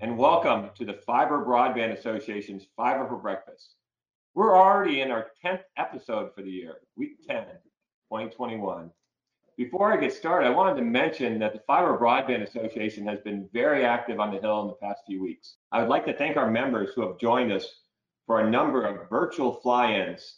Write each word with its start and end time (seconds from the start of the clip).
and 0.00 0.16
welcome 0.16 0.70
to 0.76 0.84
the 0.84 0.92
Fiber 0.92 1.44
Broadband 1.44 1.98
Association's 1.98 2.66
Fiber 2.76 3.08
for 3.08 3.16
Breakfast. 3.16 3.74
We're 4.36 4.56
already 4.56 5.00
in 5.00 5.10
our 5.10 5.26
10th 5.44 5.62
episode 5.76 6.32
for 6.36 6.42
the 6.42 6.50
year, 6.50 6.76
week 6.96 7.26
10, 7.26 7.42
2021. 7.44 8.92
Before 9.56 9.92
I 9.92 9.96
get 9.96 10.12
started, 10.12 10.46
I 10.46 10.50
wanted 10.50 10.76
to 10.76 10.82
mention 10.82 11.40
that 11.40 11.52
the 11.52 11.62
Fiber 11.66 11.98
Broadband 11.98 12.46
Association 12.46 13.08
has 13.08 13.18
been 13.20 13.48
very 13.52 13.84
active 13.84 14.20
on 14.20 14.32
the 14.32 14.40
Hill 14.40 14.62
in 14.62 14.68
the 14.68 14.74
past 14.74 15.00
few 15.04 15.20
weeks. 15.20 15.56
I 15.72 15.80
would 15.80 15.88
like 15.88 16.06
to 16.06 16.16
thank 16.16 16.36
our 16.36 16.48
members 16.48 16.90
who 16.94 17.04
have 17.04 17.18
joined 17.18 17.50
us 17.50 17.66
for 18.24 18.38
a 18.38 18.50
number 18.50 18.84
of 18.84 19.10
virtual 19.10 19.54
fly-ins 19.54 20.36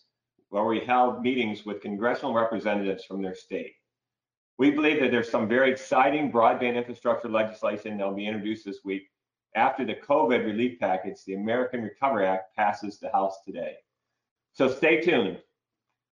where 0.48 0.64
we 0.64 0.80
held 0.80 1.20
meetings 1.20 1.66
with 1.66 1.82
congressional 1.82 2.32
representatives 2.32 3.04
from 3.04 3.20
their 3.20 3.34
state. 3.34 3.74
We 4.56 4.70
believe 4.70 5.00
that 5.00 5.10
there's 5.10 5.30
some 5.30 5.48
very 5.48 5.70
exciting 5.70 6.32
broadband 6.32 6.76
infrastructure 6.76 7.28
legislation 7.28 7.98
that 7.98 8.06
will 8.06 8.14
be 8.14 8.26
introduced 8.26 8.64
this 8.64 8.78
week 8.86 9.02
after 9.54 9.84
the 9.84 9.94
COVID 9.94 10.44
relief 10.44 10.78
package, 10.78 11.24
the 11.26 11.34
American 11.34 11.82
Recovery 11.82 12.26
Act, 12.26 12.54
passes 12.56 12.98
the 12.98 13.10
House 13.10 13.38
today. 13.44 13.74
So 14.52 14.68
stay 14.68 15.00
tuned. 15.00 15.38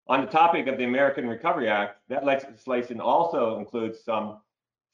On 0.08 0.22
the 0.22 0.30
topic 0.30 0.66
of 0.66 0.78
the 0.78 0.84
American 0.84 1.28
Recovery 1.28 1.68
Act, 1.68 1.98
that 2.08 2.24
legislation 2.24 3.00
also 3.00 3.58
includes 3.58 4.02
some 4.02 4.38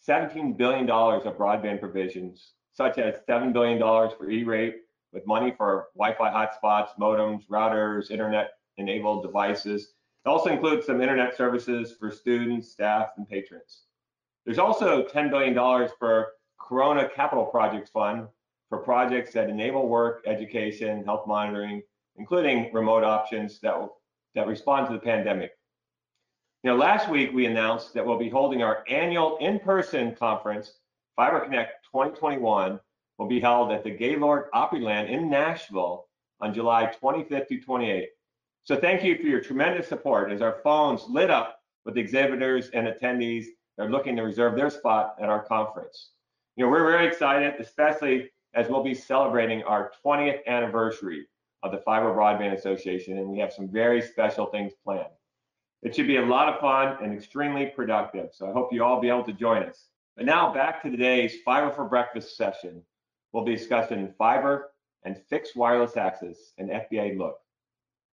$17 0.07 0.57
billion 0.57 0.91
of 0.91 1.39
broadband 1.39 1.81
provisions, 1.81 2.53
such 2.73 2.99
as 2.99 3.15
$7 3.29 3.53
billion 3.53 3.79
for 3.79 4.29
E-rate, 4.29 4.77
with 5.13 5.27
money 5.27 5.55
for 5.57 5.87
Wi-Fi 5.97 6.31
hotspots, 6.31 6.89
modems, 7.01 7.47
routers, 7.47 8.11
internet-enabled 8.11 9.23
devices. 9.23 9.93
It 10.27 10.29
also 10.29 10.51
includes 10.51 10.87
some 10.87 11.01
internet 11.01 11.37
services 11.37 11.95
for 11.99 12.11
students, 12.11 12.73
staff, 12.73 13.11
and 13.17 13.29
patrons. 13.29 13.83
There's 14.45 14.59
also 14.59 15.05
$10 15.05 15.31
billion 15.31 15.55
for 15.99 16.33
Corona 16.59 17.09
Capital 17.09 17.45
Projects 17.45 17.91
Fund 17.91 18.27
for 18.69 18.79
projects 18.79 19.33
that 19.33 19.49
enable 19.49 19.89
work, 19.89 20.23
education, 20.27 21.05
health 21.05 21.27
monitoring, 21.27 21.83
including 22.17 22.73
remote 22.73 23.05
options 23.05 23.61
that, 23.61 23.79
will, 23.79 23.99
that 24.35 24.47
respond 24.47 24.87
to 24.87 24.93
the 24.93 24.99
pandemic. 24.99 25.53
Now, 26.63 26.75
last 26.77 27.11
week 27.11 27.31
we 27.33 27.47
announced 27.47 27.93
that 27.95 28.07
we'll 28.07 28.19
be 28.19 28.31
holding 28.31 28.63
our 28.63 28.85
annual 28.89 29.37
in-person 29.37 30.15
conference, 30.17 30.79
Fiber 31.15 31.41
Connect 31.41 31.85
2021, 31.93 32.81
will 33.19 33.29
be 33.29 33.41
held 33.41 33.71
at 33.71 33.85
the 33.85 33.91
Gaylord 33.91 34.47
Opryland 34.55 35.11
in 35.11 35.29
Nashville 35.29 36.07
on 36.41 36.55
July 36.55 36.93
25th 37.03 37.49
to 37.49 37.61
28th. 37.61 38.07
So 38.65 38.77
thank 38.77 39.05
you 39.05 39.17
for 39.17 39.27
your 39.27 39.41
tremendous 39.41 39.89
support 39.89 40.33
as 40.33 40.41
our 40.41 40.61
phones 40.65 41.05
lit 41.09 41.31
up 41.31 41.61
with 41.85 41.99
exhibitors 41.99 42.71
and 42.73 42.89
attendees 42.89 43.45
that 43.77 43.87
are 43.87 43.91
looking 43.91 44.17
to 44.17 44.23
reserve 44.23 44.57
their 44.57 44.71
spot 44.71 45.17
at 45.21 45.29
our 45.29 45.45
conference. 45.45 46.13
You 46.57 46.65
know, 46.65 46.71
we're 46.71 46.91
very 46.91 47.07
excited, 47.07 47.55
especially 47.59 48.31
as 48.55 48.69
we'll 48.69 48.83
be 48.83 48.95
celebrating 48.95 49.63
our 49.65 49.91
20th 50.05 50.47
anniversary 50.47 51.27
of 51.63 51.73
the 51.73 51.79
Fiber 51.79 52.15
Broadband 52.15 52.55
Association, 52.55 53.19
and 53.19 53.29
we 53.29 53.39
have 53.39 53.53
some 53.53 53.69
very 53.69 54.01
special 54.01 54.47
things 54.47 54.73
planned. 54.85 55.09
It 55.83 55.95
should 55.95 56.07
be 56.07 56.17
a 56.17 56.25
lot 56.25 56.49
of 56.49 56.61
fun 56.61 56.97
and 57.03 57.13
extremely 57.13 57.67
productive, 57.67 58.31
so 58.33 58.49
I 58.49 58.53
hope 58.53 58.73
you 58.73 58.83
all 58.85 59.01
be 59.01 59.09
able 59.09 59.25
to 59.25 59.33
join 59.33 59.63
us. 59.65 59.89
But 60.17 60.27
now 60.27 60.53
back 60.53 60.83
to 60.83 60.91
today's 60.91 61.43
Fiber 61.45 61.71
for 61.71 61.85
Breakfast 61.85 62.37
session. 62.37 62.83
We'll 63.33 63.45
be 63.45 63.57
discussing 63.57 64.15
fiber 64.17 64.71
and 65.05 65.21
fixed 65.29 65.57
wireless 65.57 65.97
access 65.97 66.53
and 66.57 66.71
FBA 66.71 67.19
look. 67.19 67.37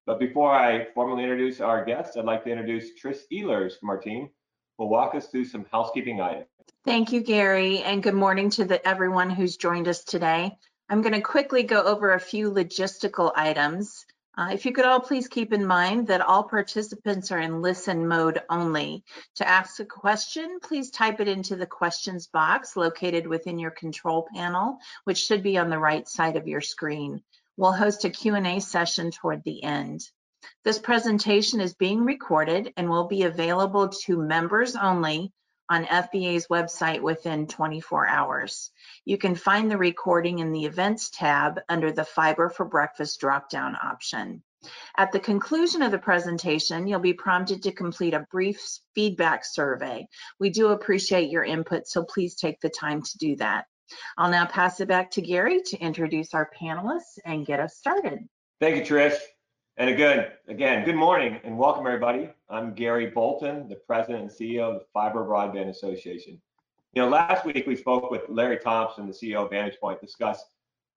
But 0.05 0.19
before 0.19 0.53
I 0.53 0.87
formally 0.93 1.23
introduce 1.23 1.61
our 1.61 1.85
guests, 1.85 2.17
I'd 2.17 2.25
like 2.25 2.43
to 2.45 2.49
introduce 2.49 2.99
Trish 2.99 3.21
Ehlers 3.31 3.79
from 3.79 3.89
our 3.89 3.99
team, 3.99 4.29
who 4.77 4.83
will 4.83 4.89
walk 4.89 5.13
us 5.13 5.27
through 5.27 5.45
some 5.45 5.65
housekeeping 5.71 6.19
items. 6.19 6.47
Thank 6.85 7.11
you, 7.11 7.21
Gary, 7.21 7.79
and 7.79 8.03
good 8.03 8.13
morning 8.13 8.49
to 8.51 8.65
the, 8.65 8.85
everyone 8.87 9.29
who's 9.29 9.57
joined 9.57 9.87
us 9.87 10.03
today. 10.03 10.57
I'm 10.89 11.01
going 11.01 11.13
to 11.13 11.21
quickly 11.21 11.63
go 11.63 11.81
over 11.83 12.13
a 12.13 12.19
few 12.19 12.51
logistical 12.51 13.31
items. 13.35 14.05
Uh, 14.37 14.49
if 14.53 14.65
you 14.65 14.71
could 14.71 14.85
all 14.85 14.99
please 14.99 15.27
keep 15.27 15.53
in 15.53 15.65
mind 15.65 16.07
that 16.07 16.21
all 16.21 16.43
participants 16.43 17.31
are 17.31 17.39
in 17.39 17.61
listen 17.61 18.07
mode 18.07 18.41
only. 18.49 19.03
To 19.35 19.47
ask 19.47 19.79
a 19.79 19.85
question, 19.85 20.59
please 20.61 20.89
type 20.89 21.19
it 21.19 21.27
into 21.27 21.55
the 21.55 21.65
questions 21.65 22.27
box 22.27 22.75
located 22.75 23.27
within 23.27 23.59
your 23.59 23.71
control 23.71 24.27
panel, 24.33 24.77
which 25.03 25.19
should 25.19 25.43
be 25.43 25.57
on 25.57 25.69
the 25.69 25.79
right 25.79 26.07
side 26.07 26.35
of 26.35 26.47
your 26.47 26.61
screen. 26.61 27.21
We'll 27.57 27.73
host 27.73 28.05
a 28.05 28.09
Q&A 28.09 28.59
session 28.59 29.11
toward 29.11 29.43
the 29.43 29.63
end. 29.63 30.01
This 30.63 30.79
presentation 30.79 31.61
is 31.61 31.73
being 31.73 32.03
recorded 32.03 32.73
and 32.77 32.89
will 32.89 33.07
be 33.07 33.23
available 33.23 33.89
to 34.05 34.17
members 34.17 34.75
only 34.75 35.31
on 35.71 35.85
FBA's 35.85 36.47
website 36.47 36.99
within 36.99 37.47
24 37.47 38.05
hours. 38.05 38.71
You 39.05 39.17
can 39.17 39.35
find 39.35 39.71
the 39.71 39.77
recording 39.77 40.39
in 40.39 40.51
the 40.51 40.65
Events 40.65 41.09
tab 41.09 41.61
under 41.69 41.93
the 41.93 42.03
Fiber 42.03 42.49
for 42.49 42.65
Breakfast 42.65 43.21
drop-down 43.21 43.77
option. 43.81 44.43
At 44.97 45.13
the 45.13 45.19
conclusion 45.21 45.81
of 45.81 45.91
the 45.91 45.97
presentation, 45.97 46.87
you'll 46.87 46.99
be 46.99 47.13
prompted 47.13 47.63
to 47.63 47.71
complete 47.71 48.13
a 48.13 48.27
brief 48.29 48.59
feedback 48.95 49.45
survey. 49.45 50.09
We 50.41 50.49
do 50.49 50.67
appreciate 50.67 51.29
your 51.29 51.45
input, 51.45 51.87
so 51.87 52.03
please 52.03 52.35
take 52.35 52.59
the 52.59 52.69
time 52.69 53.01
to 53.01 53.17
do 53.17 53.37
that. 53.37 53.63
I'll 54.17 54.29
now 54.29 54.45
pass 54.45 54.81
it 54.81 54.89
back 54.89 55.11
to 55.11 55.21
Gary 55.21 55.61
to 55.67 55.79
introduce 55.79 56.33
our 56.33 56.51
panelists 56.61 57.17
and 57.23 57.45
get 57.45 57.61
us 57.61 57.77
started. 57.77 58.19
Thank 58.59 58.75
you, 58.75 58.81
Trish. 58.81 59.17
And 59.77 59.89
again, 59.89 60.27
again, 60.49 60.83
good 60.83 60.97
morning 60.97 61.39
and 61.45 61.57
welcome 61.57 61.87
everybody. 61.87 62.29
I'm 62.49 62.73
Gary 62.73 63.07
Bolton, 63.07 63.69
the 63.69 63.75
president 63.75 64.23
and 64.23 64.29
CEO 64.29 64.63
of 64.63 64.79
the 64.79 64.85
Fiber 64.93 65.25
Broadband 65.25 65.69
Association. 65.69 66.41
You 66.93 67.01
know, 67.01 67.07
last 67.07 67.45
week 67.45 67.65
we 67.65 67.77
spoke 67.77 68.11
with 68.11 68.23
Larry 68.27 68.57
Thompson, 68.57 69.07
the 69.07 69.13
CEO 69.13 69.45
of 69.45 69.49
Vantage 69.49 69.79
Point, 69.79 70.01
discussed 70.01 70.47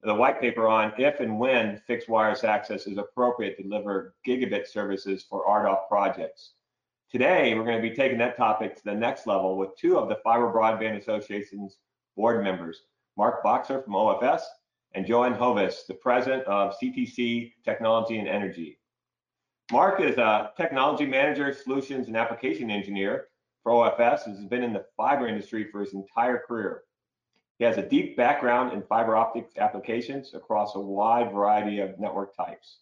the 0.02 0.12
white 0.12 0.40
paper 0.40 0.66
on 0.66 0.92
if 0.98 1.20
and 1.20 1.38
when 1.38 1.80
fixed 1.86 2.08
wireless 2.08 2.42
access 2.42 2.88
is 2.88 2.98
appropriate 2.98 3.56
to 3.58 3.62
deliver 3.62 4.16
gigabit 4.26 4.66
services 4.66 5.24
for 5.30 5.46
RDOF 5.46 5.86
projects. 5.88 6.54
Today, 7.12 7.54
we're 7.54 7.64
going 7.64 7.80
to 7.80 7.88
be 7.88 7.94
taking 7.94 8.18
that 8.18 8.36
topic 8.36 8.74
to 8.76 8.84
the 8.84 8.94
next 8.94 9.28
level 9.28 9.56
with 9.56 9.76
two 9.76 9.98
of 9.98 10.08
the 10.08 10.18
Fiber 10.24 10.52
Broadband 10.52 11.00
Association's 11.00 11.76
board 12.16 12.42
members, 12.42 12.82
Mark 13.16 13.40
Boxer 13.44 13.82
from 13.82 13.94
OFS 13.94 14.42
and 14.94 15.06
Joanne 15.06 15.34
Hovis, 15.34 15.86
the 15.86 15.94
president 15.94 16.44
of 16.44 16.74
CTC 16.80 17.52
Technology 17.64 18.18
and 18.18 18.28
Energy. 18.28 18.78
Mark 19.72 20.00
is 20.00 20.18
a 20.18 20.52
technology 20.56 21.06
manager, 21.06 21.52
solutions 21.52 22.06
and 22.06 22.16
application 22.16 22.70
engineer 22.70 23.28
for 23.62 23.72
OFS 23.72 24.26
and 24.26 24.36
has 24.36 24.46
been 24.46 24.62
in 24.62 24.72
the 24.72 24.84
fiber 24.96 25.26
industry 25.26 25.68
for 25.70 25.80
his 25.80 25.94
entire 25.94 26.38
career. 26.38 26.82
He 27.58 27.64
has 27.64 27.78
a 27.78 27.82
deep 27.82 28.16
background 28.16 28.72
in 28.72 28.82
fiber 28.82 29.16
optics 29.16 29.56
applications 29.58 30.34
across 30.34 30.74
a 30.74 30.80
wide 30.80 31.32
variety 31.32 31.80
of 31.80 31.98
network 31.98 32.36
types. 32.36 32.78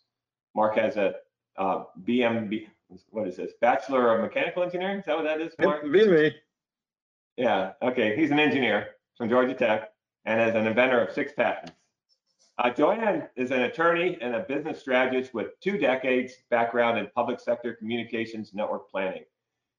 Mark 0.54 0.76
has 0.76 0.96
a 0.96 1.14
uh, 1.56 1.84
BMB, 2.04 2.66
what 3.10 3.28
is 3.28 3.36
this? 3.36 3.52
Bachelor 3.60 4.14
of 4.14 4.22
Mechanical 4.22 4.62
Engineering? 4.62 4.98
Is 4.98 5.06
that 5.06 5.16
what 5.16 5.24
that 5.24 5.40
is, 5.40 5.52
Mark? 5.60 5.82
Be 5.84 6.08
me. 6.08 6.34
Yeah, 7.36 7.72
okay. 7.82 8.16
He's 8.16 8.30
an 8.30 8.38
engineer 8.38 8.88
from 9.16 9.28
Georgia 9.28 9.54
Tech 9.54 9.92
and 10.24 10.40
is 10.40 10.54
an 10.54 10.66
inventor 10.66 11.00
of 11.00 11.12
six 11.12 11.32
patents. 11.32 11.72
Uh, 12.58 12.70
Joanne 12.70 13.28
is 13.34 13.50
an 13.50 13.62
attorney 13.62 14.18
and 14.20 14.34
a 14.34 14.40
business 14.40 14.80
strategist 14.80 15.32
with 15.32 15.58
two 15.60 15.78
decades 15.78 16.34
background 16.50 16.98
in 16.98 17.08
public 17.14 17.40
sector 17.40 17.74
communications 17.74 18.52
network 18.52 18.90
planning. 18.90 19.24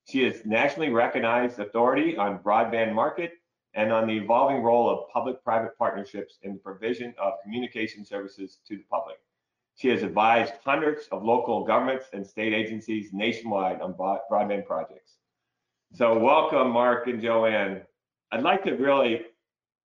She 0.10 0.24
is 0.24 0.44
nationally 0.44 0.90
recognized 0.90 1.60
authority 1.60 2.18
on 2.18 2.40
broadband 2.40 2.94
market 2.94 3.34
and 3.76 3.92
on 3.92 4.08
the 4.08 4.18
evolving 4.18 4.64
role 4.64 4.90
of 4.90 5.08
public-private 5.10 5.78
partnerships 5.78 6.40
in 6.42 6.54
the 6.54 6.60
provision 6.60 7.14
of 7.22 7.34
communication 7.44 8.04
services 8.04 8.60
to 8.68 8.76
the 8.76 8.84
public. 8.90 9.18
She 9.76 9.88
has 9.90 10.04
advised 10.04 10.54
hundreds 10.64 11.08
of 11.12 11.24
local 11.24 11.64
governments 11.64 12.06
and 12.14 12.26
state 12.26 12.54
agencies 12.54 13.14
nationwide 13.14 13.82
on 13.82 13.94
broadband 13.94 14.66
projects. 14.66 15.14
So 15.94 16.18
welcome, 16.18 16.72
Mark 16.72 17.08
and 17.08 17.22
Joanne. 17.22 17.82
I'd 18.32 18.44
like 18.44 18.64
to 18.64 18.74
really 18.74 19.22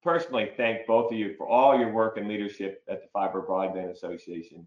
personally 0.02 0.50
thank 0.56 0.86
both 0.86 1.12
of 1.12 1.18
you 1.18 1.34
for 1.36 1.48
all 1.48 1.78
your 1.78 1.92
work 1.92 2.16
and 2.16 2.28
leadership 2.28 2.82
at 2.88 3.02
the 3.02 3.08
Fiber 3.12 3.44
Broadband 3.48 3.90
Association. 3.90 4.66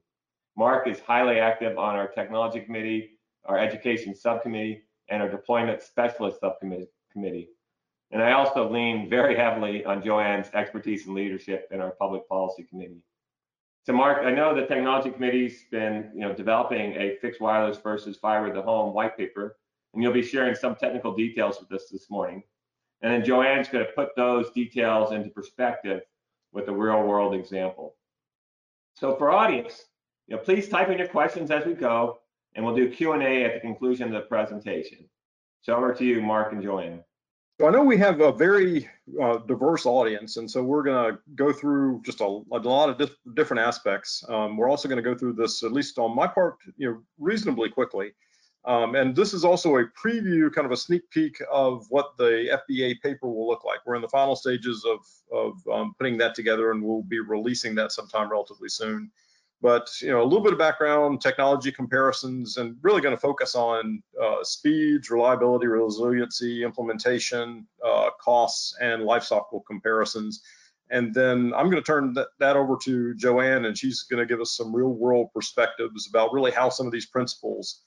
Mark 0.57 0.87
is 0.87 0.99
highly 0.99 1.39
active 1.39 1.77
on 1.77 1.95
our 1.95 2.07
technology 2.07 2.59
committee, 2.59 3.11
our 3.45 3.57
education 3.57 4.13
subcommittee, 4.13 4.83
and 5.09 5.21
our 5.21 5.29
deployment 5.29 5.81
specialist 5.81 6.39
subcommittee. 6.39 7.49
And 8.11 8.21
I 8.21 8.33
also 8.33 8.69
lean 8.69 9.09
very 9.09 9.35
heavily 9.35 9.85
on 9.85 10.03
Joanne's 10.03 10.49
expertise 10.53 11.05
and 11.05 11.15
leadership 11.15 11.67
in 11.71 11.79
our 11.79 11.91
public 11.91 12.27
policy 12.27 12.63
committee. 12.63 13.01
So 13.83 13.93
Mark, 13.93 14.23
I 14.23 14.31
know 14.31 14.53
the 14.53 14.67
technology 14.67 15.09
committee's 15.09 15.65
been, 15.71 16.11
you 16.13 16.21
know, 16.21 16.33
developing 16.33 16.93
a 16.93 17.17
fixed 17.21 17.41
wireless 17.41 17.77
versus 17.77 18.17
fiber 18.17 18.49
to 18.49 18.53
the 18.53 18.61
home 18.61 18.93
white 18.93 19.17
paper, 19.17 19.57
and 19.93 20.03
you'll 20.03 20.13
be 20.13 20.21
sharing 20.21 20.55
some 20.55 20.75
technical 20.75 21.15
details 21.15 21.59
with 21.59 21.71
us 21.71 21.89
this 21.89 22.09
morning. 22.09 22.43
And 23.01 23.11
then 23.11 23.25
Joanne's 23.25 23.67
going 23.67 23.85
to 23.85 23.91
put 23.93 24.15
those 24.15 24.51
details 24.51 25.11
into 25.11 25.29
perspective 25.29 26.01
with 26.51 26.67
a 26.67 26.73
real 26.73 27.03
world 27.03 27.33
example. 27.33 27.95
So 28.95 29.15
for 29.15 29.31
audience, 29.31 29.85
you 30.27 30.35
know, 30.35 30.41
please 30.41 30.69
type 30.69 30.89
in 30.89 30.97
your 30.97 31.07
questions 31.07 31.49
as 31.49 31.65
we 31.65 31.73
go, 31.73 32.19
and 32.55 32.65
we'll 32.65 32.75
do 32.75 32.89
Q&A 32.89 33.43
at 33.43 33.53
the 33.53 33.59
conclusion 33.59 34.07
of 34.07 34.13
the 34.13 34.27
presentation. 34.27 35.09
So 35.61 35.75
over 35.75 35.93
to 35.93 36.05
you, 36.05 36.21
Mark 36.21 36.51
and 36.53 36.61
Joanne. 36.61 37.03
So 37.59 37.67
I 37.67 37.71
know 37.71 37.83
we 37.83 37.97
have 37.97 38.21
a 38.21 38.31
very 38.31 38.89
uh, 39.21 39.37
diverse 39.39 39.85
audience, 39.85 40.37
and 40.37 40.49
so 40.49 40.63
we're 40.63 40.81
going 40.81 41.13
to 41.13 41.19
go 41.35 41.53
through 41.53 42.01
just 42.03 42.21
a, 42.21 42.25
a 42.25 42.57
lot 42.57 42.89
of 42.89 42.97
dif 42.97 43.15
different 43.35 43.61
aspects. 43.61 44.23
Um, 44.29 44.57
we're 44.57 44.69
also 44.69 44.87
going 44.89 44.97
to 44.97 45.07
go 45.07 45.15
through 45.15 45.33
this, 45.33 45.61
at 45.61 45.71
least 45.71 45.99
on 45.99 46.15
my 46.15 46.25
part, 46.25 46.55
you 46.77 46.89
know, 46.89 47.01
reasonably 47.19 47.69
quickly. 47.69 48.13
Um, 48.65 48.95
and 48.95 49.15
this 49.15 49.33
is 49.33 49.43
also 49.43 49.77
a 49.77 49.85
preview, 49.85 50.53
kind 50.53 50.65
of 50.65 50.71
a 50.71 50.77
sneak 50.77 51.09
peek 51.09 51.41
of 51.51 51.85
what 51.89 52.15
the 52.17 52.59
FBA 52.69 53.01
paper 53.01 53.27
will 53.27 53.47
look 53.47 53.63
like. 53.63 53.79
We're 53.85 53.95
in 53.95 54.03
the 54.03 54.09
final 54.09 54.35
stages 54.35 54.85
of, 54.85 54.99
of 55.31 55.67
um, 55.73 55.95
putting 55.97 56.17
that 56.19 56.35
together, 56.35 56.71
and 56.71 56.83
we'll 56.83 57.01
be 57.01 57.19
releasing 57.19 57.73
that 57.75 57.91
sometime 57.91 58.29
relatively 58.29 58.69
soon. 58.69 59.09
But 59.63 59.89
you 60.01 60.09
know, 60.09 60.21
a 60.21 60.25
little 60.25 60.41
bit 60.41 60.53
of 60.53 60.59
background, 60.59 61.21
technology 61.21 61.71
comparisons, 61.71 62.57
and 62.57 62.77
really 62.81 63.01
going 63.01 63.15
to 63.15 63.21
focus 63.21 63.55
on 63.55 64.01
uh, 64.21 64.43
speeds, 64.43 65.09
reliability, 65.09 65.67
resiliency, 65.67 66.63
implementation, 66.63 67.67
uh, 67.85 68.09
costs, 68.19 68.75
and 68.81 69.03
lifecycle 69.03 69.61
comparisons. 69.65 70.41
And 70.89 71.13
then 71.13 71.53
I'm 71.55 71.69
going 71.69 71.81
to 71.81 71.81
turn 71.81 72.13
that, 72.13 72.27
that 72.39 72.57
over 72.57 72.75
to 72.83 73.15
Joanne, 73.15 73.65
and 73.65 73.77
she's 73.77 74.03
going 74.03 74.19
to 74.19 74.25
give 74.25 74.41
us 74.41 74.57
some 74.57 74.75
real-world 74.75 75.29
perspectives 75.33 76.07
about 76.07 76.33
really 76.33 76.51
how 76.51 76.69
some 76.69 76.85
of 76.85 76.91
these 76.91 77.05
principles 77.05 77.81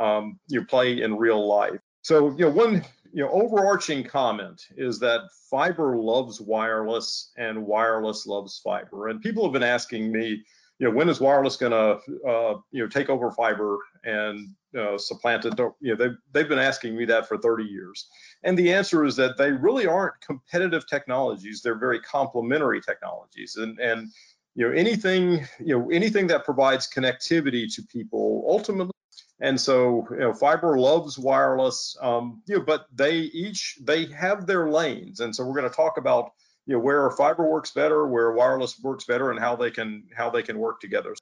um, 0.00 0.38
you 0.48 0.64
play 0.64 1.02
in 1.02 1.16
real 1.16 1.46
life. 1.46 1.78
So, 2.02 2.30
you 2.30 2.46
know, 2.46 2.50
one 2.50 2.84
you 3.12 3.24
know 3.24 3.30
overarching 3.30 4.04
comment 4.04 4.62
is 4.76 4.98
that 5.00 5.22
fiber 5.50 5.96
loves 5.96 6.40
wireless 6.40 7.32
and 7.36 7.66
wireless 7.66 8.26
loves 8.26 8.60
fiber. 8.64 9.08
And 9.08 9.20
people 9.20 9.44
have 9.44 9.52
been 9.52 9.62
asking 9.62 10.10
me 10.10 10.42
you 10.80 10.88
know, 10.88 10.94
when 10.96 11.10
is 11.10 11.20
wireless 11.20 11.56
going 11.56 11.72
to, 11.72 12.00
uh, 12.26 12.58
you 12.72 12.82
know, 12.82 12.88
take 12.88 13.10
over 13.10 13.30
fiber 13.30 13.78
and 14.04 14.48
uh, 14.76 14.96
supplant 14.96 15.44
it? 15.44 15.52
You 15.58 15.74
know, 15.82 15.94
they've, 15.94 16.16
they've 16.32 16.48
been 16.48 16.58
asking 16.58 16.96
me 16.96 17.04
that 17.04 17.28
for 17.28 17.36
30 17.36 17.64
years. 17.64 18.08
And 18.44 18.58
the 18.58 18.72
answer 18.72 19.04
is 19.04 19.14
that 19.16 19.36
they 19.36 19.52
really 19.52 19.86
aren't 19.86 20.18
competitive 20.22 20.86
technologies. 20.88 21.60
They're 21.60 21.78
very 21.78 22.00
complementary 22.00 22.80
technologies. 22.80 23.56
And, 23.56 23.78
and 23.78 24.08
you 24.54 24.66
know, 24.66 24.74
anything, 24.74 25.46
you 25.58 25.78
know, 25.78 25.90
anything 25.90 26.26
that 26.28 26.46
provides 26.46 26.88
connectivity 26.88 27.72
to 27.74 27.82
people 27.82 28.46
ultimately 28.48 28.94
and 29.40 29.58
so, 29.58 30.06
you 30.10 30.18
know, 30.18 30.34
fiber 30.34 30.78
loves 30.78 31.18
wireless, 31.18 31.96
um, 32.00 32.42
you 32.46 32.58
know, 32.58 32.64
but 32.64 32.86
they 32.94 33.14
each 33.16 33.78
they 33.82 34.06
have 34.06 34.46
their 34.46 34.68
lanes. 34.68 35.20
And 35.20 35.34
so 35.34 35.44
we're 35.44 35.58
going 35.58 35.70
to 35.70 35.76
talk 35.76 35.96
about 35.96 36.32
you 36.66 36.74
know 36.74 36.80
where 36.80 37.10
fiber 37.12 37.48
works 37.48 37.70
better, 37.70 38.06
where 38.06 38.32
wireless 38.32 38.78
works 38.82 39.04
better, 39.04 39.30
and 39.30 39.40
how 39.40 39.56
they 39.56 39.70
can 39.70 40.04
how 40.14 40.30
they 40.30 40.42
can 40.42 40.58
work 40.58 40.80
together. 40.80 41.14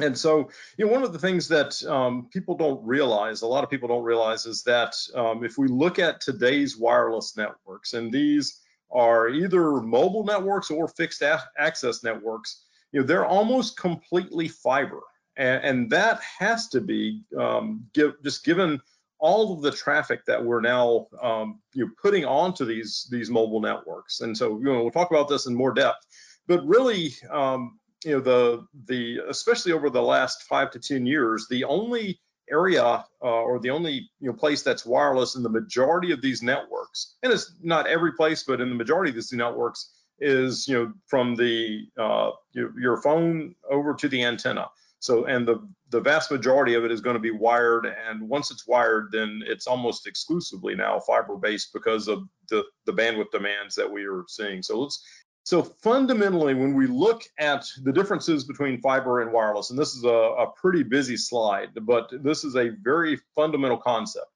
And 0.00 0.18
so, 0.18 0.50
you 0.76 0.86
know, 0.86 0.92
one 0.92 1.04
of 1.04 1.12
the 1.12 1.20
things 1.20 1.46
that 1.48 1.80
um, 1.84 2.28
people 2.32 2.56
don't 2.56 2.84
realize, 2.84 3.42
a 3.42 3.46
lot 3.46 3.62
of 3.62 3.70
people 3.70 3.88
don't 3.88 4.02
realize, 4.02 4.44
is 4.44 4.64
that 4.64 4.94
um, 5.14 5.44
if 5.44 5.56
we 5.56 5.68
look 5.68 6.00
at 6.00 6.20
today's 6.20 6.76
wireless 6.76 7.36
networks, 7.36 7.92
and 7.92 8.12
these 8.12 8.60
are 8.90 9.28
either 9.28 9.80
mobile 9.80 10.24
networks 10.24 10.70
or 10.70 10.88
fixed 10.88 11.22
access 11.58 12.02
networks, 12.02 12.64
you 12.92 13.00
know, 13.00 13.06
they're 13.06 13.26
almost 13.26 13.76
completely 13.76 14.48
fiber, 14.48 15.00
and, 15.36 15.64
and 15.64 15.90
that 15.90 16.20
has 16.38 16.68
to 16.68 16.80
be 16.80 17.22
um, 17.38 17.84
give, 17.92 18.14
just 18.22 18.44
given 18.44 18.80
all 19.18 19.54
of 19.54 19.62
the 19.62 19.70
traffic 19.70 20.24
that 20.26 20.44
we're 20.44 20.60
now 20.60 21.06
um, 21.22 21.58
you 21.72 21.84
know, 21.84 21.90
putting 22.00 22.24
onto 22.24 22.64
these 22.64 23.08
these 23.10 23.30
mobile 23.30 23.60
networks. 23.60 24.20
And 24.20 24.36
so 24.36 24.58
you 24.58 24.64
know, 24.64 24.82
we'll 24.82 24.90
talk 24.90 25.10
about 25.10 25.28
this 25.28 25.46
in 25.46 25.54
more 25.54 25.72
depth. 25.72 26.06
But 26.46 26.64
really, 26.66 27.14
um, 27.30 27.78
you 28.04 28.12
know, 28.12 28.20
the 28.20 28.66
the 28.86 29.20
especially 29.28 29.72
over 29.72 29.88
the 29.88 30.02
last 30.02 30.42
five 30.44 30.70
to 30.72 30.78
ten 30.78 31.06
years, 31.06 31.46
the 31.48 31.64
only 31.64 32.20
area 32.50 32.84
uh, 32.84 33.04
or 33.22 33.58
the 33.58 33.70
only 33.70 34.10
you 34.20 34.28
know 34.28 34.32
place 34.32 34.62
that's 34.62 34.84
wireless 34.84 35.36
in 35.36 35.42
the 35.42 35.48
majority 35.48 36.12
of 36.12 36.20
these 36.20 36.42
networks, 36.42 37.16
and 37.22 37.32
it's 37.32 37.54
not 37.62 37.86
every 37.86 38.12
place, 38.12 38.42
but 38.42 38.60
in 38.60 38.68
the 38.68 38.74
majority 38.74 39.10
of 39.10 39.14
these 39.14 39.32
networks, 39.32 39.94
is 40.20 40.68
you 40.68 40.74
know 40.74 40.92
from 41.06 41.34
the 41.34 41.86
uh, 41.98 42.30
your, 42.52 42.78
your 42.78 43.00
phone 43.00 43.54
over 43.70 43.94
to 43.94 44.08
the 44.08 44.22
antenna. 44.22 44.66
So, 45.04 45.26
and 45.26 45.46
the, 45.46 45.68
the 45.90 46.00
vast 46.00 46.30
majority 46.30 46.72
of 46.72 46.84
it 46.86 46.90
is 46.90 47.02
going 47.02 47.12
to 47.12 47.20
be 47.20 47.30
wired. 47.30 47.84
And 47.84 48.26
once 48.26 48.50
it's 48.50 48.66
wired, 48.66 49.10
then 49.12 49.42
it's 49.44 49.66
almost 49.66 50.06
exclusively 50.06 50.74
now 50.74 50.98
fiber 50.98 51.36
based 51.36 51.74
because 51.74 52.08
of 52.08 52.26
the, 52.48 52.64
the 52.86 52.92
bandwidth 52.92 53.30
demands 53.30 53.74
that 53.74 53.92
we 53.92 54.06
are 54.06 54.24
seeing. 54.28 54.62
So 54.62 54.80
let's, 54.80 55.04
so 55.42 55.62
fundamentally, 55.62 56.54
when 56.54 56.72
we 56.72 56.86
look 56.86 57.24
at 57.38 57.66
the 57.82 57.92
differences 57.92 58.44
between 58.44 58.80
fiber 58.80 59.20
and 59.20 59.30
wireless, 59.30 59.68
and 59.68 59.78
this 59.78 59.94
is 59.94 60.04
a, 60.04 60.08
a 60.08 60.50
pretty 60.58 60.82
busy 60.82 61.18
slide, 61.18 61.68
but 61.82 62.10
this 62.22 62.42
is 62.42 62.56
a 62.56 62.70
very 62.82 63.20
fundamental 63.34 63.76
concept. 63.76 64.28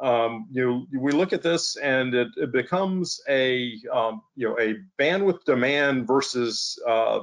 Um, 0.00 0.48
you 0.52 0.66
know, 0.66 0.86
we 1.00 1.12
look 1.12 1.32
at 1.32 1.42
this 1.42 1.76
and 1.76 2.14
it, 2.14 2.28
it 2.36 2.52
becomes 2.52 3.22
a, 3.26 3.72
um, 3.90 4.20
you 4.36 4.46
know, 4.46 4.58
a 4.58 4.74
bandwidth 5.00 5.44
demand 5.44 6.06
versus 6.06 6.78
uh, 6.86 7.20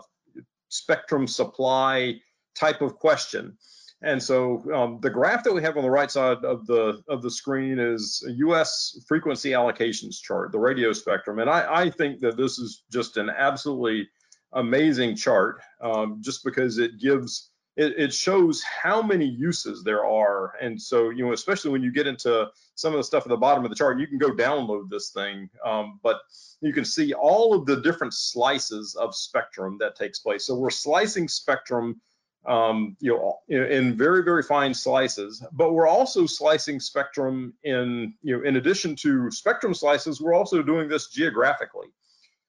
spectrum 0.69 1.27
supply 1.27 2.19
type 2.57 2.81
of 2.81 2.97
question. 2.97 3.57
And 4.03 4.21
so 4.21 4.63
um, 4.73 4.99
the 5.01 5.09
graph 5.09 5.43
that 5.43 5.53
we 5.53 5.63
have 5.63 5.75
on 5.75 5.83
the 5.83 5.89
right 5.89 6.11
side 6.11 6.43
of 6.45 6.67
the 6.67 7.01
of 7.09 7.23
the 7.23 7.31
screen 7.31 7.79
is 7.79 8.23
a 8.27 8.31
U.S. 8.33 8.99
frequency 9.07 9.51
allocations 9.51 10.21
chart, 10.21 10.51
the 10.51 10.59
radio 10.59 10.93
spectrum. 10.93 11.39
And 11.39 11.49
I, 11.49 11.83
I 11.83 11.89
think 11.89 12.19
that 12.19 12.37
this 12.37 12.59
is 12.59 12.83
just 12.91 13.17
an 13.17 13.29
absolutely 13.29 14.07
amazing 14.53 15.15
chart, 15.15 15.61
um, 15.81 16.21
just 16.21 16.43
because 16.43 16.77
it 16.77 16.99
gives 16.99 17.49
it, 17.75 17.93
it, 17.97 18.13
shows 18.13 18.63
how 18.63 19.01
many 19.01 19.25
uses 19.25 19.83
there 19.83 20.05
are. 20.05 20.53
And 20.61 20.79
so 20.79 21.09
you 21.09 21.25
know, 21.25 21.33
especially 21.33 21.71
when 21.71 21.81
you 21.81 21.91
get 21.91 22.05
into 22.05 22.47
some 22.75 22.93
of 22.93 22.97
the 22.97 23.03
stuff 23.03 23.23
at 23.23 23.29
the 23.29 23.37
bottom 23.37 23.63
of 23.63 23.71
the 23.71 23.75
chart, 23.75 23.99
you 23.99 24.05
can 24.05 24.19
go 24.19 24.29
download 24.31 24.89
this 24.91 25.09
thing, 25.09 25.49
um, 25.65 25.99
but 26.03 26.21
you 26.61 26.71
can 26.71 26.85
see 26.85 27.13
all 27.13 27.55
of 27.55 27.65
the 27.65 27.81
different 27.81 28.13
slices 28.13 28.95
of 28.95 29.15
spectrum 29.15 29.77
that 29.79 29.95
takes 29.95 30.19
place. 30.19 30.45
So 30.45 30.55
we're 30.55 30.69
slicing 30.69 31.27
spectrum 31.27 31.99
um, 32.47 32.95
you 32.99 33.11
know, 33.11 33.39
in, 33.49 33.97
very, 33.97 34.23
very 34.23 34.41
fine 34.41 34.73
slices. 34.73 35.45
But 35.51 35.73
we're 35.73 35.87
also 35.87 36.25
slicing 36.25 36.79
spectrum 36.79 37.53
in, 37.63 38.13
you 38.21 38.37
know, 38.37 38.43
in 38.43 38.55
addition 38.55 38.95
to 38.97 39.29
spectrum 39.31 39.73
slices, 39.73 40.21
we're 40.21 40.33
also 40.33 40.63
doing 40.63 40.87
this 40.87 41.09
geographically. 41.09 41.87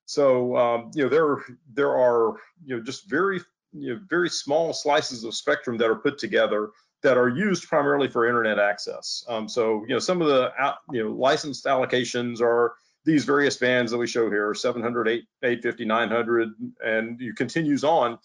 So, 0.06 0.56
um, 0.56 0.90
you 0.94 1.02
know, 1.02 1.08
there, 1.08 1.44
there 1.74 1.96
are, 1.96 2.36
you 2.64 2.76
know, 2.76 2.82
just 2.82 3.10
very, 3.10 3.40
you 3.72 3.94
know, 3.94 4.00
very 4.08 4.30
small 4.30 4.72
slices 4.72 5.24
of 5.24 5.34
spectrum 5.34 5.76
that 5.78 5.90
are 5.90 5.96
put 5.96 6.16
together 6.16 6.70
that 7.02 7.16
are 7.16 7.28
used 7.28 7.68
primarily 7.68 8.08
for 8.08 8.26
internet 8.26 8.58
access. 8.58 9.24
Um, 9.28 9.48
so, 9.48 9.84
you 9.86 9.94
know, 9.94 9.98
some 9.98 10.22
of 10.22 10.28
the, 10.28 10.52
you 10.92 11.04
know, 11.04 11.10
licensed 11.10 11.64
allocations 11.66 12.40
are 12.40 12.74
these 13.04 13.24
various 13.24 13.56
bands 13.56 13.90
that 13.92 13.98
we 13.98 14.06
show 14.06 14.30
here, 14.30 14.54
700, 14.54 15.08
850, 15.42 15.84
900, 15.84 16.48
and 16.84 17.20
you 17.20 17.34
continues 17.34 17.84
on. 17.84 18.18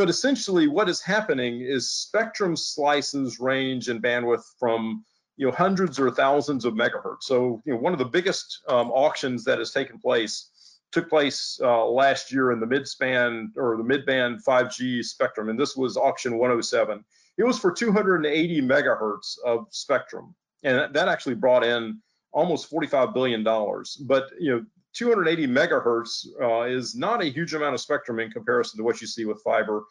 But 0.00 0.08
essentially 0.08 0.66
what 0.66 0.88
is 0.88 1.02
happening 1.02 1.60
is 1.60 1.90
spectrum 1.90 2.56
slices 2.56 3.38
range 3.38 3.90
in 3.90 4.00
bandwidth 4.00 4.44
from 4.58 5.04
you 5.36 5.44
know 5.44 5.52
hundreds 5.52 6.00
or 6.00 6.10
thousands 6.10 6.64
of 6.64 6.72
megahertz. 6.72 7.24
So 7.24 7.60
you 7.66 7.74
know 7.74 7.80
one 7.80 7.92
of 7.92 7.98
the 7.98 8.06
biggest 8.06 8.62
um, 8.66 8.90
auctions 8.92 9.44
that 9.44 9.58
has 9.58 9.72
taken 9.72 9.98
place 9.98 10.48
took 10.90 11.10
place 11.10 11.60
uh, 11.62 11.84
last 11.84 12.32
year 12.32 12.50
in 12.50 12.60
the 12.60 12.66
mid-span 12.66 13.52
or 13.58 13.76
the 13.76 13.84
mid-band 13.84 14.42
5G 14.42 15.04
spectrum, 15.04 15.50
and 15.50 15.60
this 15.60 15.76
was 15.76 15.98
auction 15.98 16.38
107. 16.38 17.04
It 17.36 17.44
was 17.44 17.58
for 17.58 17.70
280 17.70 18.62
megahertz 18.62 19.38
of 19.44 19.66
spectrum, 19.68 20.34
and 20.62 20.94
that 20.94 21.08
actually 21.08 21.34
brought 21.34 21.62
in 21.62 22.00
almost 22.32 22.70
45 22.70 23.12
billion 23.12 23.44
dollars. 23.44 23.96
But 23.96 24.30
you 24.40 24.50
know 24.50 24.64
280 24.94 25.46
megahertz 25.46 26.26
uh, 26.40 26.62
is 26.62 26.94
not 26.94 27.22
a 27.22 27.30
huge 27.30 27.54
amount 27.54 27.74
of 27.74 27.80
spectrum 27.80 28.18
in 28.18 28.30
comparison 28.30 28.78
to 28.78 28.84
what 28.84 29.00
you 29.00 29.06
see 29.06 29.24
with 29.24 29.42
fiber. 29.42 29.84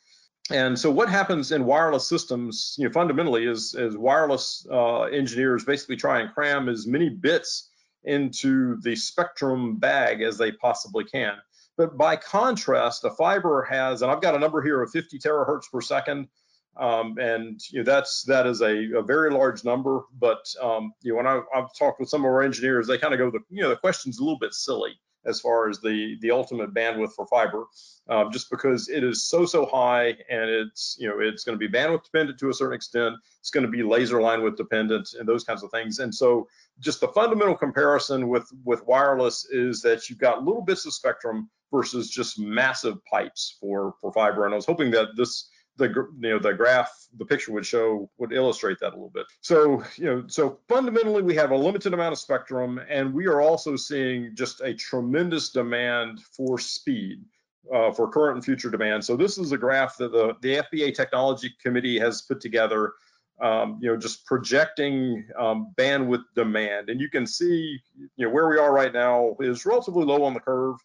And 0.52 0.78
so 0.78 0.90
what 0.90 1.10
happens 1.10 1.52
in 1.52 1.66
wireless 1.66 2.08
systems, 2.08 2.76
you 2.78 2.86
know, 2.86 2.92
fundamentally 2.92 3.46
is, 3.46 3.76
is 3.76 3.96
wireless 3.96 4.66
uh, 4.72 5.04
engineers 5.04 5.64
basically 5.64 5.96
try 5.96 6.22
and 6.22 6.34
cram 6.34 6.68
as 6.68 6.88
many 6.88 7.10
bits 7.10 7.70
into 8.04 8.78
the 8.82 8.96
spectrum 8.96 9.78
bag 9.78 10.22
as 10.22 10.38
they 10.38 10.52
possibly 10.52 11.04
can. 11.04 11.36
But 11.78 11.98
by 11.98 12.16
contrast, 12.16 13.06
a 13.06 13.12
fiber 13.12 13.64
has, 13.70 14.02
and 14.02 14.12
I've 14.12 14.22
got 14.22 14.36
a 14.36 14.40
number 14.40 14.62
here 14.62 14.82
of 14.82 14.90
50 14.90 15.20
terahertz 15.20 15.72
per 15.72 15.82
second, 15.82 16.28
um, 16.80 17.18
and 17.20 17.60
you 17.72 17.80
know 17.80 17.92
that's 17.92 18.24
that 18.24 18.48
is 18.48 18.62
a, 18.62 18.92
a 18.98 19.04
very 19.04 19.30
large 19.32 19.64
number. 19.64 20.02
But 20.18 20.46
um, 20.62 20.94
you 21.02 21.12
know 21.12 21.18
when 21.18 21.28
I, 21.28 21.42
have 21.54 21.74
talked 21.78 22.00
with 22.00 22.10
some 22.10 22.22
of 22.22 22.28
our 22.28 22.42
engineers, 22.42 22.88
they 22.88 22.98
kind 22.98 23.14
of 23.14 23.20
go 23.20 23.30
the 23.30 23.40
you 23.50 23.62
know 23.62 23.70
the 23.70 23.76
question's 23.76 24.20
a 24.20 24.24
little 24.24 24.40
bit 24.40 24.54
silly. 24.54 25.00
as 25.26 25.40
far 25.42 25.70
as 25.70 25.80
the 25.82 26.18
the 26.22 26.32
ultimate 26.32 26.74
bandwidth 26.74 27.14
for 27.14 27.28
fiber, 27.28 27.66
um, 28.10 28.32
just 28.32 28.50
because 28.50 28.88
it 28.90 29.04
is 29.04 29.28
so 29.28 29.46
so 29.46 29.66
high 29.66 30.16
and 30.30 30.50
it's 30.50 30.96
you 31.00 31.08
know 31.08 31.20
it's 31.20 31.44
going 31.44 31.60
to 31.60 31.68
be 31.68 31.72
bandwidth 31.72 32.06
dependent 32.06 32.40
to 32.40 32.50
a 32.50 32.54
certain 32.54 32.76
extent. 32.76 33.16
It's 33.40 33.50
going 33.52 33.66
to 33.66 33.72
be 33.72 33.84
laser 33.84 34.22
line 34.22 34.42
width 34.42 34.58
dependent 34.58 35.10
and 35.20 35.28
those 35.28 35.44
kinds 35.44 35.64
of 35.64 35.72
things. 35.72 36.00
And 36.00 36.14
so 36.14 36.48
just 36.80 37.02
the 37.02 37.10
fundamental 37.10 37.56
comparison 37.56 38.30
with 38.30 38.50
with 38.64 38.86
wireless 38.88 39.46
is 39.52 39.82
that 39.82 40.10
you've 40.10 40.20
got 40.20 40.46
little 40.46 40.62
bits 40.62 40.86
of 40.86 40.94
spectrum 40.94 41.50
versus 41.72 42.10
just 42.10 42.40
massive 42.40 43.04
pipes 43.06 43.58
for 43.60 43.96
for 44.00 44.14
fiber. 44.14 44.46
And 44.46 44.54
I 44.54 44.56
was 44.56 44.66
hoping 44.66 44.92
that 44.92 45.10
this 45.18 45.49
the 45.80 45.88
you 46.20 46.30
know 46.30 46.40
the 46.40 46.54
graph 46.54 46.92
the 47.18 47.26
picture 47.26 47.52
would 47.52 47.66
show 47.66 48.10
would 48.20 48.32
illustrate 48.32 48.78
that 48.80 48.90
a 48.90 48.96
little 48.96 49.10
bit. 49.10 49.26
So 49.42 49.84
you 49.96 50.06
know 50.06 50.24
so 50.28 50.60
fundamentally 50.68 51.24
we 51.24 51.34
have 51.36 51.52
a 51.52 51.56
limited 51.56 51.94
amount 51.94 52.14
of 52.14 52.20
spectrum 52.20 52.80
and 52.88 53.12
we 53.14 53.26
are 53.26 53.42
also 53.42 53.76
seeing 53.76 54.36
just 54.36 54.62
a 54.62 54.74
tremendous 54.74 55.50
demand 55.50 56.22
for 56.22 56.60
speed 56.60 57.24
uh, 57.74 57.92
for 57.92 58.10
current 58.10 58.36
and 58.36 58.46
future 58.46 58.70
demand. 58.70 59.04
So 59.04 59.16
this 59.16 59.38
is 59.38 59.52
a 59.52 59.58
graph 59.58 59.98
that 59.98 60.12
the 60.12 60.36
the 60.42 60.64
fba 60.72 60.94
technology 60.94 61.56
committee 61.64 61.98
has 62.00 62.22
put 62.22 62.40
together 62.42 62.94
um, 63.42 63.80
you 63.82 63.90
know 63.90 63.98
just 63.98 64.26
projecting 64.26 65.26
um, 65.38 65.74
bandwidth 65.78 66.26
demand. 66.36 66.90
And 66.90 67.02
you 67.02 67.10
can 67.10 67.26
see 67.26 67.80
you 68.18 68.28
know 68.28 68.30
where 68.30 68.48
we 68.48 68.58
are 68.58 68.74
right 68.74 68.94
now 68.94 69.36
is 69.40 69.66
relatively 69.66 70.06
low 70.06 70.24
on 70.24 70.34
the 70.36 70.40
curve 70.40 70.76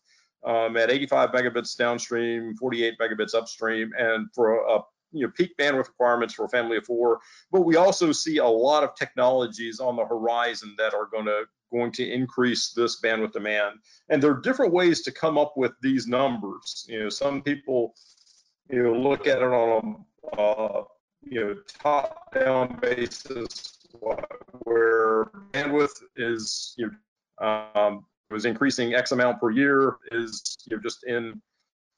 um, 0.45 0.77
at 0.77 0.91
85 0.91 1.31
megabits 1.31 1.77
downstream, 1.77 2.55
48 2.57 2.95
megabits 3.01 3.35
upstream, 3.35 3.93
and 3.99 4.29
for 4.35 4.59
a, 4.59 4.77
a 4.77 4.85
you 5.13 5.27
know 5.27 5.33
peak 5.37 5.57
bandwidth 5.59 5.89
requirements 5.89 6.35
for 6.35 6.45
a 6.45 6.49
family 6.49 6.77
of 6.77 6.85
four. 6.85 7.21
But 7.51 7.63
we 7.63 7.77
also 7.77 8.13
see 8.13 8.39
a 8.39 8.47
lot 8.47 8.85
of 8.85 8.95
technologies 8.95 9.81
on 9.81 9.97
the 9.97 10.05
horizon 10.05 10.75
that 10.79 10.95
are 10.95 11.07
going 11.07 11.27
to 11.27 11.45
going 11.73 11.93
to 11.93 12.09
increase 12.09 12.73
this 12.73 13.01
bandwidth 13.01 13.33
demand. 13.33 13.79
And 14.09 14.23
there 14.23 14.31
are 14.31 14.41
different 14.41 14.73
ways 14.73 15.03
to 15.03 15.13
come 15.13 15.39
up 15.39 15.55
with 15.57 15.73
these 15.83 16.07
numbers. 16.07 16.87
You 16.89 17.05
know, 17.05 17.09
some 17.09 17.43
people 17.43 17.95
you 18.71 18.83
know 18.83 18.93
look 18.93 19.27
at 19.27 19.39
it 19.39 19.45
on 19.45 20.05
a 20.37 20.41
uh, 20.41 20.85
you 21.23 21.41
know 21.41 21.57
top-down 21.83 22.79
basis 22.81 23.79
where 24.65 25.31
bandwidth 25.53 26.03
is 26.17 26.75
you 26.77 26.91
know 26.91 27.71
um, 27.75 28.05
was 28.35 28.45
increasing 28.45 28.95
X 28.95 29.13
amount 29.13 29.41
per 29.41 29.51
year 29.51 29.97
is 30.13 30.59
you 30.67 30.77
know, 30.77 30.83
just 30.83 31.05
in 31.05 31.41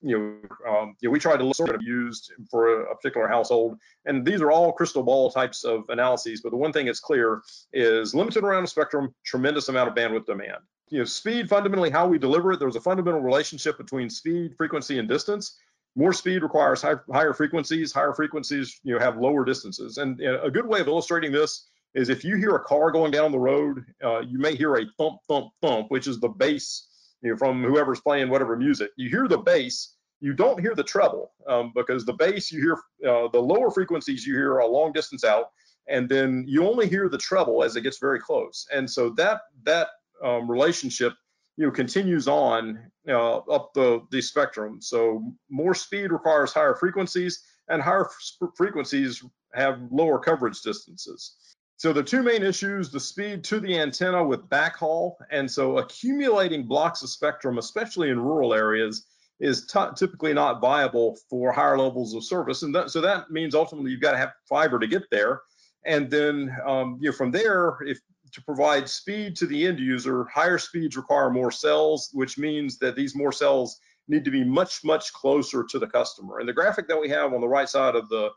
you 0.02 0.18
know, 0.18 0.70
um, 0.70 0.94
you 1.00 1.08
know, 1.08 1.12
we 1.12 1.18
tried 1.18 1.38
to 1.38 1.44
look 1.44 1.56
sort 1.56 1.74
of 1.74 1.82
used 1.82 2.30
for 2.50 2.82
a, 2.82 2.92
a, 2.92 2.96
particular 2.96 3.26
household, 3.26 3.78
and 4.04 4.24
these 4.24 4.40
are 4.42 4.50
all 4.50 4.72
crystal 4.72 5.02
ball 5.02 5.30
types 5.30 5.64
of 5.64 5.84
analyses. 5.88 6.42
But 6.42 6.50
the 6.50 6.56
one 6.56 6.72
thing 6.72 6.86
that's 6.86 7.00
clear 7.00 7.40
is 7.72 8.14
limited 8.14 8.44
around 8.44 8.62
the 8.62 8.68
spectrum, 8.68 9.14
tremendous 9.24 9.68
amount 9.68 9.88
of 9.88 9.94
bandwidth 9.94 10.26
demand. 10.26 10.58
You 10.90 10.98
know, 10.98 11.04
speed 11.04 11.48
fundamentally 11.48 11.90
how 11.90 12.06
we 12.06 12.18
deliver 12.18 12.52
it. 12.52 12.60
There's 12.60 12.76
a 12.76 12.80
fundamental 12.80 13.20
relationship 13.20 13.78
between 13.78 14.10
speed, 14.10 14.54
frequency, 14.56 14.98
and 14.98 15.08
distance. 15.08 15.56
More 15.96 16.12
speed 16.12 16.42
requires 16.42 16.82
high, 16.82 16.96
higher 17.10 17.32
frequencies. 17.32 17.90
Higher 17.90 18.12
frequencies, 18.12 18.78
you 18.84 18.94
know, 18.94 19.00
have 19.00 19.16
lower 19.16 19.44
distances. 19.44 19.96
And 19.96 20.20
a 20.20 20.50
good 20.50 20.66
way 20.66 20.80
of 20.80 20.88
illustrating 20.88 21.32
this 21.32 21.66
is 21.96 22.10
if 22.10 22.22
you 22.22 22.36
hear 22.36 22.54
a 22.54 22.62
car 22.62 22.92
going 22.92 23.10
down 23.10 23.32
the 23.32 23.38
road, 23.38 23.84
uh, 24.04 24.20
you 24.20 24.38
may 24.38 24.54
hear 24.54 24.76
a 24.76 24.84
thump, 24.98 25.18
thump, 25.26 25.48
thump, 25.62 25.90
which 25.90 26.06
is 26.06 26.20
the 26.20 26.28
bass 26.28 26.86
you 27.22 27.30
know, 27.30 27.36
from 27.38 27.64
whoever's 27.64 28.00
playing 28.00 28.28
whatever 28.28 28.54
music. 28.54 28.90
You 28.96 29.08
hear 29.08 29.26
the 29.26 29.38
bass, 29.38 29.94
you 30.20 30.34
don't 30.34 30.60
hear 30.60 30.74
the 30.74 30.84
treble 30.84 31.32
um, 31.48 31.72
because 31.74 32.04
the 32.04 32.12
bass 32.12 32.52
you 32.52 32.60
hear, 32.60 33.10
uh, 33.10 33.28
the 33.32 33.40
lower 33.40 33.70
frequencies 33.70 34.26
you 34.26 34.34
hear 34.34 34.58
a 34.58 34.66
long 34.66 34.92
distance 34.92 35.24
out, 35.24 35.46
and 35.88 36.06
then 36.08 36.44
you 36.46 36.66
only 36.66 36.86
hear 36.86 37.08
the 37.08 37.18
treble 37.18 37.64
as 37.64 37.76
it 37.76 37.80
gets 37.82 37.98
very 37.98 38.20
close. 38.20 38.66
And 38.72 38.88
so 38.88 39.10
that 39.16 39.40
that 39.64 39.88
um, 40.22 40.50
relationship 40.50 41.14
you 41.56 41.64
know 41.64 41.72
continues 41.72 42.28
on 42.28 42.78
uh, 43.08 43.38
up 43.38 43.72
the 43.74 44.02
the 44.10 44.20
spectrum. 44.20 44.82
So 44.82 45.32
more 45.48 45.74
speed 45.74 46.12
requires 46.12 46.52
higher 46.52 46.74
frequencies, 46.74 47.42
and 47.68 47.80
higher 47.80 48.08
frequencies 48.54 49.24
have 49.54 49.80
lower 49.90 50.18
coverage 50.18 50.60
distances. 50.60 51.36
So 51.78 51.92
the 51.92 52.02
two 52.02 52.22
main 52.22 52.42
issues, 52.42 52.90
the 52.90 53.00
speed 53.00 53.44
to 53.44 53.60
the 53.60 53.78
antenna 53.78 54.24
with 54.24 54.48
backhaul, 54.48 55.16
and 55.30 55.50
so 55.50 55.78
accumulating 55.78 56.66
blocks 56.66 57.02
of 57.02 57.10
spectrum, 57.10 57.58
especially 57.58 58.08
in 58.08 58.18
rural 58.18 58.54
areas, 58.54 59.06
is 59.40 59.66
typically 59.96 60.32
not 60.32 60.62
viable 60.62 61.18
for 61.28 61.52
higher 61.52 61.78
levels 61.78 62.14
of 62.14 62.24
service. 62.24 62.62
And 62.62 62.74
so 62.90 63.02
that 63.02 63.30
means 63.30 63.54
ultimately 63.54 63.90
you've 63.90 64.00
got 64.00 64.12
to 64.12 64.18
have 64.18 64.32
fiber 64.48 64.78
to 64.78 64.86
get 64.86 65.02
there. 65.10 65.42
And 65.84 66.10
then 66.10 66.56
um, 66.66 66.98
you 67.00 67.10
know, 67.10 67.16
from 67.16 67.30
there, 67.30 67.76
if 67.82 68.00
to 68.32 68.42
provide 68.42 68.88
speed 68.88 69.36
to 69.36 69.46
the 69.46 69.66
end 69.66 69.78
user, 69.78 70.24
higher 70.24 70.58
speeds 70.58 70.96
require 70.96 71.30
more 71.30 71.50
cells, 71.50 72.10
which 72.12 72.38
means 72.38 72.78
that 72.78 72.96
these 72.96 73.14
more 73.14 73.32
cells 73.32 73.78
need 74.08 74.24
to 74.24 74.30
be 74.30 74.44
much, 74.44 74.84
much 74.84 75.12
closer 75.12 75.64
to 75.64 75.78
the 75.78 75.86
customer. 75.86 76.38
And 76.38 76.48
the 76.48 76.52
graphic 76.52 76.88
that 76.88 77.00
we 77.00 77.08
have 77.10 77.32
on 77.32 77.40
the 77.40 77.48
right 77.48 77.68
side 77.68 77.94
of 77.94 78.08
the 78.08 78.30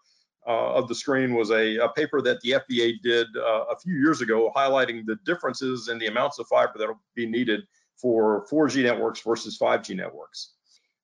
of 0.46 0.88
the 0.88 0.96
screen 0.96 1.34
was 1.34 1.51
a, 1.51 1.77
a, 1.77 1.89
paper 1.89 2.22
that 2.22 2.39
the 2.41 2.51
FBA 2.51 3.01
did 3.01 3.27
uh, 3.38 3.65
a 3.65 3.77
few 3.77 3.96
years 3.96 4.22
ago, 4.22 4.51
highlighting 4.55 5.05
the 5.05 5.17
differences 5.25 5.89
in 5.89 6.00
the 6.00 6.08
amounts 6.08 6.39
of 6.39 6.48
fiber 6.48 6.74
that 6.77 6.88
will 6.88 7.01
be 7.15 7.25
needed 7.25 7.62
for 7.98 8.46
4G 8.48 8.84
networks 8.84 9.22
versus 9.22 9.58
5G 9.60 9.96
networks. 9.96 10.53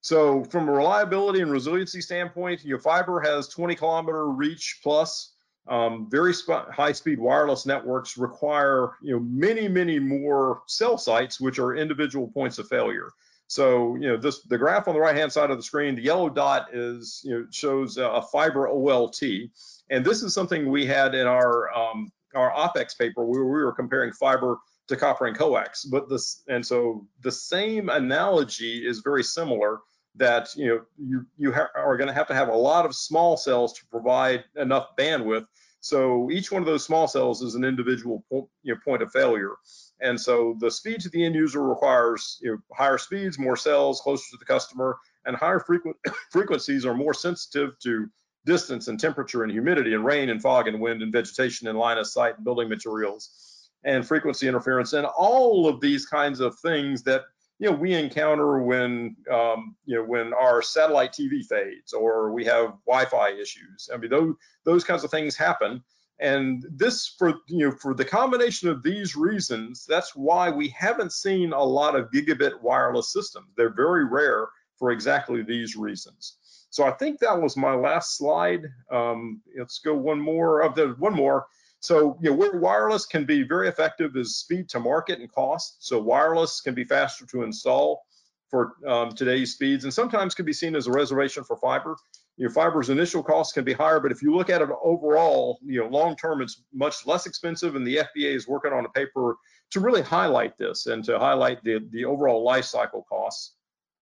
So 0.00 0.44
from 0.44 0.68
a 0.68 0.72
reliability 0.72 1.40
and 1.40 1.50
resiliency 1.50 2.00
standpoint, 2.00 2.64
your 2.64 2.78
fiber 2.78 3.20
has 3.20 3.48
20 3.48 3.74
kilometer 3.74 4.28
reach 4.28 4.80
plus. 4.82 5.32
Um, 5.68 6.08
very 6.08 6.32
high 6.46 6.92
speed 6.92 7.18
wireless 7.18 7.66
networks 7.66 8.16
require 8.16 8.92
you 9.02 9.14
know 9.14 9.20
many 9.20 9.66
many 9.66 9.98
more 9.98 10.62
cell 10.68 10.96
sites 10.96 11.40
which 11.40 11.58
are 11.58 11.74
individual 11.74 12.28
points 12.28 12.58
of 12.58 12.68
failure 12.68 13.10
so, 13.48 13.94
you 13.96 14.08
know, 14.08 14.16
this 14.16 14.42
the 14.42 14.58
graph 14.58 14.88
on 14.88 14.94
the 14.94 15.00
right-hand 15.00 15.32
side 15.32 15.50
of 15.50 15.56
the 15.56 15.62
screen, 15.62 15.94
the 15.94 16.02
yellow 16.02 16.28
dot 16.28 16.68
is, 16.74 17.22
you 17.24 17.30
know, 17.30 17.46
shows 17.50 17.96
a 17.96 18.22
fiber 18.32 18.68
OLT. 18.68 19.50
And 19.90 20.04
this 20.04 20.22
is 20.22 20.34
something 20.34 20.68
we 20.70 20.84
had 20.84 21.14
in 21.14 21.26
our 21.26 21.72
um, 21.72 22.10
our 22.34 22.52
OpEx 22.52 22.98
paper 22.98 23.24
where 23.24 23.44
we 23.44 23.64
were 23.64 23.72
comparing 23.72 24.12
fiber 24.12 24.58
to 24.88 24.96
copper 24.96 25.26
and 25.26 25.36
coax. 25.36 25.84
But 25.84 26.08
this, 26.08 26.42
and 26.48 26.64
so 26.64 27.06
the 27.22 27.32
same 27.32 27.88
analogy 27.88 28.86
is 28.86 29.00
very 29.00 29.22
similar 29.22 29.80
that, 30.16 30.48
you 30.56 30.66
know, 30.66 30.80
you, 30.98 31.26
you 31.36 31.52
are 31.52 31.96
going 31.96 32.08
to 32.08 32.14
have 32.14 32.26
to 32.28 32.34
have 32.34 32.48
a 32.48 32.56
lot 32.56 32.86
of 32.86 32.94
small 32.94 33.36
cells 33.36 33.72
to 33.74 33.86
provide 33.86 34.44
enough 34.56 34.96
bandwidth. 34.96 35.46
So 35.80 36.30
each 36.30 36.50
one 36.50 36.62
of 36.62 36.66
those 36.66 36.84
small 36.84 37.06
cells 37.06 37.42
is 37.42 37.54
an 37.54 37.64
individual 37.64 38.24
point, 38.30 38.46
you 38.62 38.74
know, 38.74 38.80
point 38.84 39.02
of 39.02 39.12
failure. 39.12 39.52
And 40.00 40.20
so 40.20 40.56
the 40.58 40.70
speed 40.70 41.00
to 41.00 41.08
the 41.08 41.24
end 41.24 41.34
user 41.34 41.62
requires 41.62 42.38
you 42.42 42.52
know, 42.52 42.58
higher 42.74 42.98
speeds, 42.98 43.38
more 43.38 43.56
cells, 43.56 44.00
closer 44.00 44.24
to 44.32 44.36
the 44.38 44.44
customer, 44.44 44.98
and 45.26 45.36
higher 45.36 45.60
frequent 45.60 45.96
frequencies 46.30 46.84
are 46.84 46.94
more 46.94 47.14
sensitive 47.14 47.78
to 47.80 48.08
distance 48.44 48.88
and 48.88 48.98
temperature 48.98 49.42
and 49.42 49.52
humidity 49.52 49.94
and 49.94 50.04
rain 50.04 50.30
and 50.30 50.40
fog 50.40 50.68
and 50.68 50.80
wind 50.80 51.02
and 51.02 51.12
vegetation 51.12 51.68
and 51.68 51.78
line 51.78 51.98
of 51.98 52.06
sight 52.06 52.36
and 52.36 52.44
building 52.44 52.68
materials 52.68 53.70
and 53.84 54.06
frequency 54.06 54.48
interference 54.48 54.92
and 54.92 55.06
all 55.06 55.68
of 55.68 55.80
these 55.80 56.06
kinds 56.06 56.40
of 56.40 56.58
things 56.60 57.02
that 57.02 57.22
you 57.58 57.70
know 57.70 57.76
we 57.76 57.94
encounter 57.94 58.60
when 58.62 59.16
um, 59.32 59.76
you 59.84 59.96
know 59.96 60.04
when 60.04 60.32
our 60.34 60.62
satellite 60.62 61.12
TV 61.12 61.44
fades 61.44 61.92
or 61.92 62.32
we 62.32 62.44
have 62.44 62.74
Wi-Fi 62.86 63.30
issues. 63.30 63.88
I 63.92 63.96
mean 63.96 64.10
those 64.10 64.34
those 64.64 64.84
kinds 64.84 65.04
of 65.04 65.10
things 65.10 65.36
happen 65.36 65.82
and 66.18 66.64
this 66.70 67.14
for 67.18 67.34
you 67.46 67.68
know 67.68 67.70
for 67.72 67.94
the 67.94 68.04
combination 68.04 68.68
of 68.68 68.82
these 68.82 69.16
reasons, 69.16 69.84
that's 69.86 70.16
why 70.16 70.50
we 70.50 70.68
haven't 70.68 71.12
seen 71.12 71.52
a 71.52 71.62
lot 71.62 71.94
of 71.94 72.10
gigabit 72.10 72.60
wireless 72.62 73.12
systems. 73.12 73.48
They're 73.56 73.74
very 73.74 74.06
rare 74.06 74.48
for 74.78 74.90
exactly 74.90 75.42
these 75.42 75.76
reasons. 75.76 76.38
So 76.70 76.84
I 76.84 76.92
think 76.92 77.20
that 77.20 77.40
was 77.40 77.56
my 77.56 77.74
last 77.74 78.16
slide. 78.16 78.62
Um, 78.90 79.42
let's 79.58 79.78
go 79.78 79.94
one 79.94 80.20
more 80.20 80.62
of 80.62 80.74
the 80.74 80.94
one 80.98 81.14
more. 81.14 81.46
So 81.80 82.18
you 82.20 82.30
know 82.30 82.36
where 82.36 82.58
wireless 82.58 83.06
can 83.06 83.24
be 83.24 83.42
very 83.42 83.68
effective 83.68 84.16
is 84.16 84.38
speed 84.38 84.68
to 84.70 84.80
market 84.80 85.20
and 85.20 85.32
cost. 85.32 85.76
So 85.86 86.00
wireless 86.00 86.60
can 86.60 86.74
be 86.74 86.84
faster 86.84 87.26
to 87.26 87.42
install 87.42 88.02
for 88.48 88.74
um, 88.86 89.10
today's 89.10 89.52
speeds 89.52 89.84
and 89.84 89.92
sometimes 89.92 90.34
can 90.34 90.46
be 90.46 90.52
seen 90.52 90.76
as 90.76 90.86
a 90.86 90.92
reservation 90.92 91.44
for 91.44 91.56
fiber 91.56 91.96
your 92.36 92.50
fiber's 92.50 92.90
initial 92.90 93.22
costs 93.22 93.52
can 93.52 93.64
be 93.64 93.72
higher, 93.72 93.98
but 93.98 94.12
if 94.12 94.22
you 94.22 94.34
look 94.34 94.50
at 94.50 94.60
it 94.60 94.68
overall, 94.82 95.58
you 95.64 95.80
know, 95.80 95.88
long 95.88 96.16
term, 96.16 96.42
it's 96.42 96.62
much 96.72 97.06
less 97.06 97.26
expensive. 97.26 97.76
And 97.76 97.86
the 97.86 97.96
FBA 97.96 98.34
is 98.34 98.46
working 98.46 98.72
on 98.72 98.84
a 98.84 98.90
paper 98.90 99.36
to 99.70 99.80
really 99.80 100.02
highlight 100.02 100.58
this 100.58 100.86
and 100.86 101.02
to 101.04 101.18
highlight 101.18 101.64
the, 101.64 101.80
the 101.90 102.04
overall 102.04 102.44
life 102.44 102.66
cycle 102.66 103.06
costs. 103.08 103.54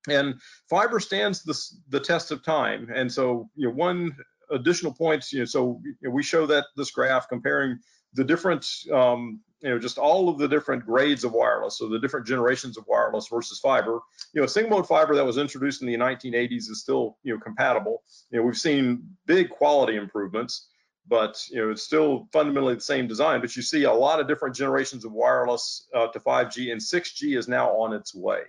And 0.09 0.35
fiber 0.69 0.99
stands 1.00 1.43
the, 1.45 1.59
the 1.88 2.00
test 2.00 2.33
of 2.33 2.45
time. 2.45 2.90
And 2.93 3.11
so, 3.11 3.49
you 3.54 3.69
know, 3.69 3.75
one 3.75 4.16
additional 4.54 4.92
points, 4.92 5.32
you 5.32 5.40
know, 5.40 5.44
so 5.44 5.80
we 6.08 6.23
show 6.23 6.46
that 6.46 6.66
this 6.76 6.90
graph 6.90 7.28
comparing 7.28 7.78
the 8.14 8.25
different 8.25 8.66
um, 8.92 9.40
you 9.64 9.70
know, 9.70 9.78
just 9.78 9.96
all 9.96 10.28
of 10.28 10.37
the 10.37 10.46
different 10.46 10.84
grades 10.84 11.25
of 11.25 11.32
wireless, 11.32 11.78
so 11.78 11.88
the 11.88 11.99
different 11.99 12.26
generations 12.26 12.76
of 12.76 12.84
wireless 12.87 13.28
versus 13.28 13.58
fiber. 13.61 13.99
You 14.34 14.42
know, 14.42 14.46
single 14.46 14.76
mode 14.76 14.87
fiber 14.87 15.14
that 15.14 15.25
was 15.25 15.38
introduced 15.38 15.80
in 15.80 15.88
the 15.88 15.96
1980s 15.96 16.68
is 16.68 16.82
still, 16.82 17.16
you 17.23 17.32
know, 17.32 17.40
compatible. 17.40 18.02
You 18.30 18.38
know, 18.38 18.44
we've 18.44 18.58
seen 18.58 19.02
big 19.25 19.49
quality 19.49 19.96
improvements, 19.96 20.68
but 21.08 21.42
you 21.49 21.62
know, 21.62 21.70
it's 21.70 21.82
still 21.82 22.28
fundamentally 22.30 22.75
the 22.75 22.82
same 22.82 23.08
design. 23.08 23.40
But 23.40 23.56
you 23.56 23.62
see 23.62 23.84
a 23.84 23.92
lot 23.92 24.20
of 24.20 24.28
different 24.28 24.54
generations 24.54 25.06
of 25.06 25.12
wireless 25.12 25.88
uh, 25.94 26.08
to 26.08 26.20
5G, 26.20 26.70
and 26.70 26.78
6G 26.78 27.38
is 27.38 27.49
now 27.49 27.70
on 27.70 27.94
its 27.94 28.14
way. 28.14 28.42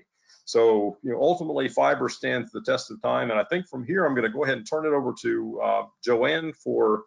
So, 0.46 0.98
you 1.02 1.12
know, 1.12 1.20
ultimately 1.20 1.68
fiber 1.68 2.08
stands 2.08 2.52
the 2.52 2.62
test 2.62 2.92
of 2.92 3.02
time. 3.02 3.32
And 3.32 3.40
I 3.40 3.44
think 3.46 3.68
from 3.68 3.84
here, 3.84 4.06
I'm 4.06 4.14
going 4.14 4.26
to 4.26 4.32
go 4.32 4.44
ahead 4.44 4.58
and 4.58 4.68
turn 4.68 4.86
it 4.86 4.94
over 4.94 5.14
to 5.22 5.62
uh, 5.62 5.84
Joanne 6.04 6.54
for, 6.54 7.04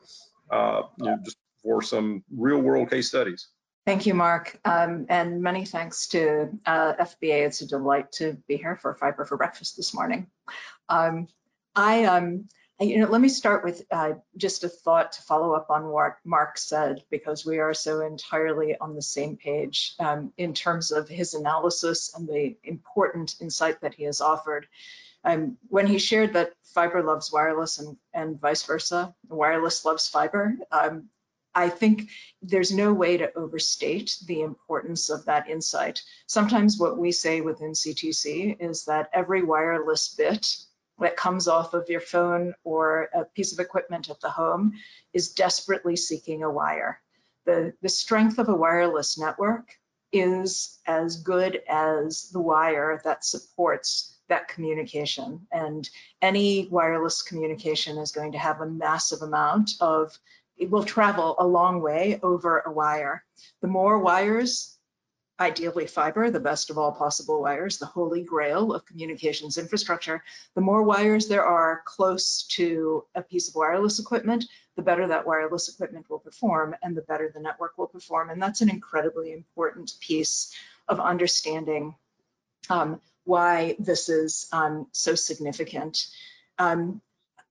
uh, 0.51 0.83
you 0.99 1.07
know, 1.07 1.19
just 1.25 1.37
for 1.63 1.81
some 1.81 2.25
real 2.37 2.59
world 2.59 2.91
case 2.91 3.09
studies. 3.09 3.49
Thank 3.87 4.05
you, 4.05 4.13
Mark, 4.13 4.61
um, 4.67 5.07
and 5.09 5.41
many 5.41 5.65
thanks 5.65 6.09
to 6.09 6.51
uh, 6.67 6.93
FBA. 7.01 7.47
It's 7.47 7.63
a 7.63 7.67
delight 7.67 8.13
to 8.13 8.37
be 8.47 8.59
here 8.59 8.77
for 8.77 8.95
Fiber 8.95 9.25
for 9.25 9.39
Breakfast 9.39 9.79
this 9.79 9.95
morning. 9.95 10.27
Um, 10.91 11.27
I, 11.75 12.05
um, 12.05 12.49
you 12.81 13.01
know, 13.01 13.09
let 13.09 13.21
me 13.21 13.29
start 13.29 13.65
with 13.65 13.85
uh, 13.91 14.13
just 14.37 14.63
a 14.63 14.69
thought 14.69 15.13
to 15.13 15.23
follow 15.23 15.53
up 15.53 15.69
on 15.71 15.89
what 15.89 16.19
Mark 16.25 16.59
said, 16.59 17.03
because 17.11 17.45
we 17.45 17.59
are 17.59 17.75
so 17.75 18.01
entirely 18.01 18.77
on 18.79 18.95
the 18.95 19.03
same 19.03 19.37
page 19.37 19.95
um, 19.99 20.33
in 20.37 20.55
terms 20.55 20.93
of 20.93 21.09
his 21.09 21.35
analysis 21.35 22.15
and 22.15 22.29
the 22.29 22.57
important 22.63 23.35
insight 23.41 23.81
that 23.81 23.95
he 23.95 24.05
has 24.05 24.21
offered. 24.21 24.67
Um, 25.25 25.59
when 25.69 25.89
he 25.89 25.99
shared 25.99 26.35
that 26.35 26.53
fiber 26.63 27.03
loves 27.03 27.33
wireless 27.33 27.79
and, 27.79 27.97
and 28.15 28.41
vice 28.41 28.63
versa, 28.63 29.15
wireless 29.29 29.85
loves 29.85 30.09
fiber, 30.09 30.57
um, 30.71 31.09
I 31.55 31.71
think 31.71 32.11
there's 32.41 32.73
no 32.73 32.93
way 32.93 33.17
to 33.17 33.37
overstate 33.37 34.17
the 34.27 34.43
importance 34.43 35.11
of 35.11 35.25
that 35.25 35.49
insight. 35.49 36.03
Sometimes 36.29 36.79
what 36.79 36.97
we 36.97 37.11
say 37.11 37.41
within 37.41 37.73
CTC 37.73 38.61
is 38.61 38.85
that 38.85 39.11
every 39.13 39.43
wireless 39.43 40.15
bit 40.15 40.47
that 41.01 41.17
comes 41.17 41.49
off 41.49 41.75
of 41.75 41.89
your 41.89 42.01
phone 42.01 42.55
or 42.65 43.09
a 43.15 43.25
piece 43.25 43.53
of 43.53 43.61
equipment 43.61 44.11
at 44.11 44.21
the 44.21 44.31
home 44.31 44.73
is 45.13 45.33
desperately 45.33 45.97
seeking 45.97 46.43
a 46.43 46.51
wire. 46.51 47.01
The, 47.45 47.73
the 47.83 47.89
strength 47.89 48.39
of 48.39 48.49
a 48.49 48.55
wireless 48.55 49.19
network 49.19 49.79
is 50.13 50.79
as 50.87 51.17
good 51.17 51.63
as 51.69 52.31
the 52.31 52.41
wire 52.41 53.01
that 53.05 53.25
supports 53.25 54.19
that 54.29 54.49
communication. 54.49 55.47
And 55.53 55.89
any 56.21 56.69
wireless 56.69 57.23
communication 57.23 57.99
is 57.99 58.13
going 58.13 58.33
to 58.33 58.39
have 58.39 58.61
a 58.61 58.67
massive 58.67 59.23
amount 59.23 59.73
of 59.81 60.19
it 60.59 60.71
will 60.71 60.85
travel 60.85 61.37
a 61.39 61.47
long 61.47 61.81
way 61.81 62.19
over 62.23 62.61
a 62.61 62.73
wire. 62.73 63.25
The 63.61 63.69
more 63.69 63.99
wires, 63.99 64.78
ideally 65.41 65.87
fiber, 65.87 66.31
the 66.31 66.41
best 66.41 66.71
of 66.71 66.79
all 66.79 66.93
possible 66.93 67.41
wires, 67.41 67.79
the 67.79 67.87
holy 67.87 68.23
grail 68.23 68.73
of 68.73 68.85
communications 68.85 69.57
infrastructure, 69.57 70.23
the 70.55 70.61
more 70.61 70.83
wires 70.83 71.29
there 71.29 71.45
are 71.45 71.83
close 71.85 72.43
to 72.43 73.05
a 73.15 73.23
piece 73.23 73.49
of 73.49 73.55
wireless 73.55 74.01
equipment, 74.01 74.45
the 74.77 74.83
better 74.83 75.07
that 75.07 75.27
wireless 75.27 75.69
equipment 75.69 76.09
will 76.11 76.19
perform 76.19 76.75
and 76.83 76.97
the 76.97 77.03
better 77.03 77.31
the 77.33 77.41
network 77.41 77.79
will 77.79 77.87
perform. 77.87 78.31
And 78.31 78.43
that's 78.43 78.61
an 78.61 78.71
incredibly 78.71 79.33
important 79.33 79.93
piece 80.01 80.53
of 80.89 80.99
understanding 81.01 81.95
um, 82.69 83.01
why 83.25 83.77
this 83.79 84.09
is 84.09 84.49
um, 84.53 84.87
so 84.93 85.15
significant. 85.15 86.07
Um, 86.59 87.01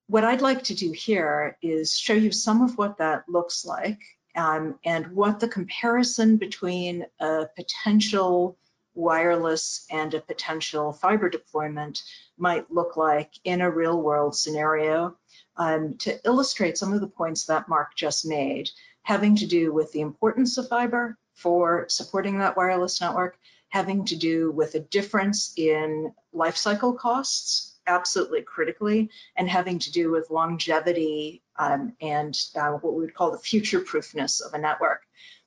what 0.07 0.23
I'd 0.23 0.41
like 0.41 0.63
to 0.65 0.75
do 0.75 0.91
here 0.91 1.57
is 1.61 1.97
show 1.97 2.13
you 2.13 2.31
some 2.31 2.61
of 2.61 2.77
what 2.77 2.97
that 2.97 3.23
looks 3.27 3.65
like 3.65 3.99
um, 4.37 4.79
and 4.85 5.07
what 5.07 5.39
the 5.39 5.47
comparison 5.47 6.37
between 6.37 7.05
a 7.19 7.47
potential 7.55 8.57
wireless 8.93 9.85
and 9.91 10.13
a 10.13 10.21
potential 10.21 10.93
fiber 10.93 11.29
deployment 11.29 12.01
might 12.37 12.71
look 12.71 12.97
like 12.97 13.31
in 13.43 13.61
a 13.61 13.69
real 13.69 14.01
world 14.01 14.35
scenario 14.35 15.17
um, 15.57 15.95
to 15.97 16.19
illustrate 16.23 16.77
some 16.77 16.93
of 16.93 17.01
the 17.01 17.07
points 17.07 17.45
that 17.45 17.67
Mark 17.67 17.95
just 17.95 18.25
made, 18.25 18.69
having 19.03 19.35
to 19.35 19.47
do 19.47 19.73
with 19.73 19.91
the 19.91 20.01
importance 20.01 20.57
of 20.57 20.67
fiber 20.67 21.17
for 21.33 21.85
supporting 21.89 22.39
that 22.39 22.57
wireless 22.57 23.01
network, 23.01 23.37
having 23.69 24.05
to 24.05 24.15
do 24.15 24.51
with 24.51 24.75
a 24.75 24.79
difference 24.79 25.53
in 25.57 26.13
life 26.33 26.57
cycle 26.57 26.93
costs 26.93 27.79
absolutely 27.87 28.41
critically 28.41 29.09
and 29.35 29.49
having 29.49 29.79
to 29.79 29.91
do 29.91 30.11
with 30.11 30.29
longevity 30.29 31.41
um, 31.57 31.93
and 32.01 32.37
uh, 32.55 32.71
what 32.71 32.93
we 32.93 33.01
would 33.01 33.13
call 33.13 33.31
the 33.31 33.39
future 33.39 33.79
proofness 33.79 34.41
of 34.41 34.53
a 34.53 34.57
network. 34.57 35.01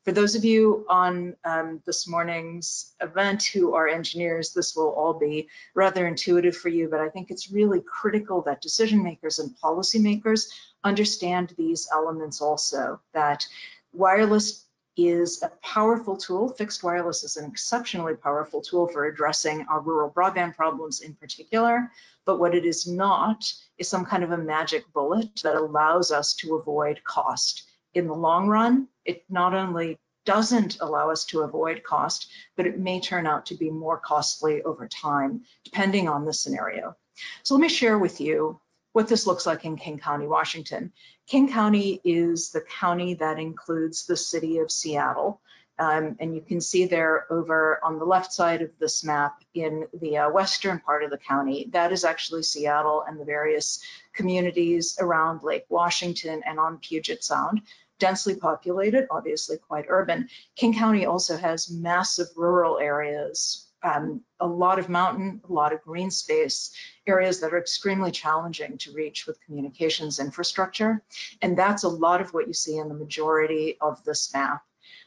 For 0.04 0.12
those 0.12 0.34
of 0.34 0.44
you 0.46 0.86
on 0.88 1.36
um, 1.44 1.82
this 1.84 2.08
morning's 2.08 2.94
event 3.00 3.42
who 3.44 3.74
are 3.74 3.86
engineers, 3.86 4.54
this 4.54 4.74
will 4.74 4.90
all 4.90 5.12
be 5.12 5.48
rather 5.74 6.06
intuitive 6.06 6.56
for 6.56 6.70
you, 6.70 6.88
but 6.88 7.00
I 7.00 7.10
think 7.10 7.30
it's 7.30 7.52
really 7.52 7.82
critical 7.82 8.40
that 8.42 8.62
decision 8.62 9.02
makers 9.02 9.38
and 9.38 9.54
policymakers 9.62 10.48
understand 10.84 11.54
these 11.58 11.86
elements 11.92 12.40
also, 12.40 13.00
that 13.12 13.46
wireless 13.92 14.64
is 14.96 15.42
a 15.42 15.50
powerful 15.62 16.16
tool. 16.16 16.48
Fixed 16.48 16.82
wireless 16.82 17.24
is 17.24 17.36
an 17.36 17.44
exceptionally 17.44 18.14
powerful 18.14 18.60
tool 18.60 18.88
for 18.88 19.06
addressing 19.06 19.64
our 19.68 19.80
rural 19.80 20.10
broadband 20.10 20.56
problems 20.56 21.00
in 21.00 21.14
particular, 21.14 21.90
but 22.24 22.38
what 22.38 22.54
it 22.54 22.64
is 22.64 22.86
not 22.86 23.52
is 23.78 23.88
some 23.88 24.04
kind 24.04 24.22
of 24.24 24.32
a 24.32 24.38
magic 24.38 24.90
bullet 24.92 25.40
that 25.42 25.56
allows 25.56 26.10
us 26.12 26.34
to 26.34 26.56
avoid 26.56 27.02
cost. 27.04 27.70
In 27.94 28.06
the 28.06 28.14
long 28.14 28.48
run, 28.48 28.88
it 29.04 29.24
not 29.28 29.54
only 29.54 29.98
doesn't 30.26 30.78
allow 30.80 31.10
us 31.10 31.24
to 31.24 31.40
avoid 31.40 31.82
cost, 31.82 32.30
but 32.56 32.66
it 32.66 32.78
may 32.78 33.00
turn 33.00 33.26
out 33.26 33.46
to 33.46 33.54
be 33.54 33.70
more 33.70 33.98
costly 33.98 34.62
over 34.62 34.86
time, 34.86 35.42
depending 35.64 36.08
on 36.08 36.24
the 36.24 36.32
scenario. 36.32 36.96
So 37.42 37.54
let 37.54 37.60
me 37.60 37.68
share 37.68 37.98
with 37.98 38.20
you 38.20 38.60
what 38.92 39.08
this 39.08 39.26
looks 39.26 39.46
like 39.46 39.64
in 39.64 39.76
King 39.76 39.98
County, 39.98 40.26
Washington. 40.26 40.92
King 41.26 41.50
County 41.50 42.00
is 42.04 42.50
the 42.50 42.62
county 42.62 43.14
that 43.14 43.38
includes 43.38 44.06
the 44.06 44.16
city 44.16 44.58
of 44.58 44.70
Seattle. 44.70 45.40
Um, 45.78 46.16
and 46.20 46.34
you 46.34 46.42
can 46.42 46.60
see 46.60 46.84
there 46.84 47.26
over 47.32 47.80
on 47.82 47.98
the 47.98 48.04
left 48.04 48.34
side 48.34 48.60
of 48.60 48.70
this 48.78 49.02
map 49.02 49.42
in 49.54 49.86
the 49.98 50.18
uh, 50.18 50.30
western 50.30 50.78
part 50.78 51.04
of 51.04 51.10
the 51.10 51.16
county, 51.16 51.70
that 51.72 51.90
is 51.90 52.04
actually 52.04 52.42
Seattle 52.42 53.02
and 53.08 53.18
the 53.18 53.24
various 53.24 53.82
communities 54.12 54.98
around 55.00 55.42
Lake 55.42 55.64
Washington 55.70 56.42
and 56.44 56.58
on 56.58 56.78
Puget 56.78 57.24
Sound. 57.24 57.62
Densely 57.98 58.34
populated, 58.34 59.06
obviously 59.10 59.56
quite 59.56 59.86
urban. 59.88 60.28
King 60.54 60.74
County 60.74 61.06
also 61.06 61.38
has 61.38 61.70
massive 61.70 62.28
rural 62.36 62.78
areas 62.78 63.69
um, 63.82 64.22
a 64.40 64.46
lot 64.46 64.78
of 64.78 64.88
mountain, 64.88 65.40
a 65.48 65.52
lot 65.52 65.72
of 65.72 65.82
green 65.82 66.10
space, 66.10 66.72
areas 67.06 67.40
that 67.40 67.52
are 67.52 67.58
extremely 67.58 68.10
challenging 68.10 68.78
to 68.78 68.92
reach 68.92 69.26
with 69.26 69.40
communications 69.44 70.20
infrastructure. 70.20 71.02
And 71.42 71.56
that's 71.56 71.84
a 71.84 71.88
lot 71.88 72.20
of 72.20 72.32
what 72.32 72.46
you 72.46 72.54
see 72.54 72.78
in 72.78 72.88
the 72.88 72.94
majority 72.94 73.78
of 73.80 74.02
this 74.04 74.32
map. 74.32 74.62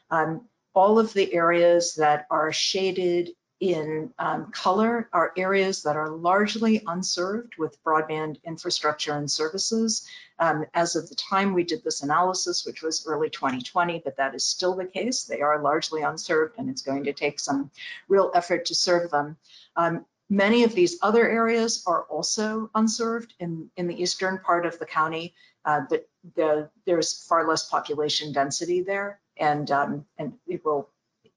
Um, 0.10 0.48
all 0.74 0.98
of 0.98 1.14
the 1.14 1.34
areas 1.34 1.96
that 1.96 2.26
are 2.32 2.52
shaded 2.52 3.30
in 3.63 4.13
um, 4.19 4.52
color 4.52 5.08
are 5.13 5.32
areas 5.38 5.84
that 5.84 5.95
are 5.95 6.10
largely 6.10 6.84
unserved 6.86 7.54
with 7.58 7.82
broadband 7.86 8.36
infrastructure 8.43 9.13
and 9.13 9.32
services. 9.32 10.06
Um, 10.38 10.65
as 10.73 10.97
of 10.97 11.08
the 11.08 11.15
time 11.15 11.54
we 11.54 11.63
did 11.63 11.82
this 11.82 12.04
analysis, 12.04 12.65
which 12.65 12.82
was 12.82 13.08
early 13.08 13.30
2020, 13.30 14.02
but 14.04 14.17
that 14.17 14.36
is 14.36 14.43
still 14.43 14.76
the 14.76 14.84
case. 14.84 15.23
They 15.23 15.39
are 15.39 15.62
largely 15.62 16.02
unserved 16.02 16.56
and 16.58 16.69
it's 16.69 16.82
going 16.82 17.06
to 17.06 17.13
take 17.13 17.39
some 17.39 17.71
real 18.10 18.34
effort 18.36 18.65
to 18.65 18.76
serve 18.76 19.10
them. 19.12 19.38
Um, 19.78 20.06
many 20.30 20.65
of 20.65 20.76
these 20.76 20.97
other 21.02 21.26
areas 21.26 21.86
are 21.88 22.04
also 22.04 22.69
unserved 22.76 23.34
in, 23.39 23.69
in 23.78 23.88
the 23.88 24.02
eastern 24.04 24.39
part 24.39 24.65
of 24.65 24.78
the 24.78 24.86
county, 24.86 25.36
uh, 25.63 25.84
but 25.89 26.10
the, 26.36 26.69
there's 26.86 27.26
far 27.26 27.47
less 27.47 27.69
population 27.69 28.34
density 28.34 28.82
there 28.82 29.21
and, 29.38 29.71
um, 29.71 30.06
and 30.17 30.34
it 30.47 30.65
will 30.65 30.89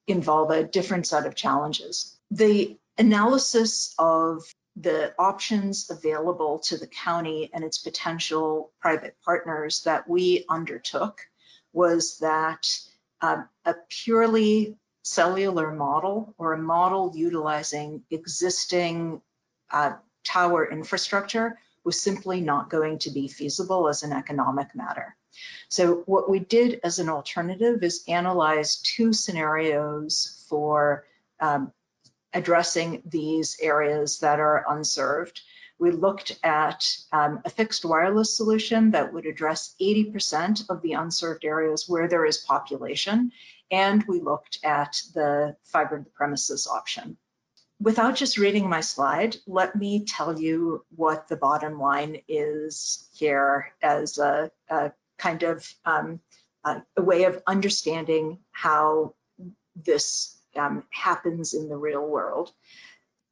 involve 0.08 0.50
a 0.50 0.64
different 0.64 1.06
set 1.06 1.24
of 1.24 1.36
challenges. 1.36 2.15
The 2.30 2.78
analysis 2.98 3.94
of 3.98 4.42
the 4.76 5.14
options 5.18 5.90
available 5.90 6.58
to 6.58 6.76
the 6.76 6.86
county 6.86 7.50
and 7.52 7.64
its 7.64 7.78
potential 7.78 8.72
private 8.80 9.16
partners 9.24 9.82
that 9.84 10.08
we 10.08 10.44
undertook 10.48 11.20
was 11.72 12.18
that 12.18 12.68
um, 13.22 13.48
a 13.64 13.74
purely 13.88 14.76
cellular 15.02 15.72
model 15.72 16.34
or 16.36 16.52
a 16.52 16.58
model 16.58 17.12
utilizing 17.14 18.02
existing 18.10 19.22
uh, 19.70 19.92
tower 20.24 20.70
infrastructure 20.70 21.58
was 21.84 22.00
simply 22.00 22.40
not 22.40 22.68
going 22.68 22.98
to 22.98 23.10
be 23.10 23.28
feasible 23.28 23.88
as 23.88 24.02
an 24.02 24.12
economic 24.12 24.74
matter. 24.74 25.16
So 25.68 26.02
what 26.06 26.28
we 26.28 26.40
did 26.40 26.80
as 26.82 26.98
an 26.98 27.08
alternative 27.08 27.82
is 27.82 28.04
analyze 28.08 28.76
two 28.76 29.12
scenarios 29.12 30.44
for 30.48 31.04
um, 31.40 31.72
addressing 32.36 33.02
these 33.06 33.56
areas 33.62 34.18
that 34.18 34.38
are 34.40 34.62
unserved. 34.68 35.40
We 35.78 35.90
looked 35.90 36.38
at 36.44 36.86
um, 37.10 37.40
a 37.46 37.50
fixed 37.50 37.82
wireless 37.84 38.36
solution 38.36 38.90
that 38.90 39.12
would 39.12 39.24
address 39.24 39.74
80% 39.80 40.68
of 40.68 40.82
the 40.82 40.92
unserved 40.92 41.46
areas 41.46 41.86
where 41.88 42.08
there 42.08 42.26
is 42.26 42.36
population, 42.36 43.32
and 43.70 44.04
we 44.06 44.20
looked 44.20 44.58
at 44.62 45.00
the 45.14 45.56
fiber 45.64 45.98
to 45.98 46.04
the 46.04 46.10
premises 46.10 46.66
option. 46.66 47.16
Without 47.80 48.16
just 48.16 48.38
reading 48.38 48.68
my 48.68 48.82
slide, 48.82 49.36
let 49.46 49.74
me 49.74 50.04
tell 50.04 50.38
you 50.38 50.84
what 50.94 51.28
the 51.28 51.36
bottom 51.36 51.80
line 51.80 52.18
is 52.28 53.08
here 53.14 53.72
as 53.82 54.18
a, 54.18 54.50
a 54.68 54.92
kind 55.16 55.42
of 55.42 55.66
um, 55.86 56.20
a, 56.64 56.82
a 56.98 57.02
way 57.02 57.24
of 57.24 57.42
understanding 57.46 58.40
how 58.52 59.14
this 59.74 60.35
um, 60.56 60.84
happens 60.90 61.54
in 61.54 61.68
the 61.68 61.76
real 61.76 62.06
world. 62.06 62.52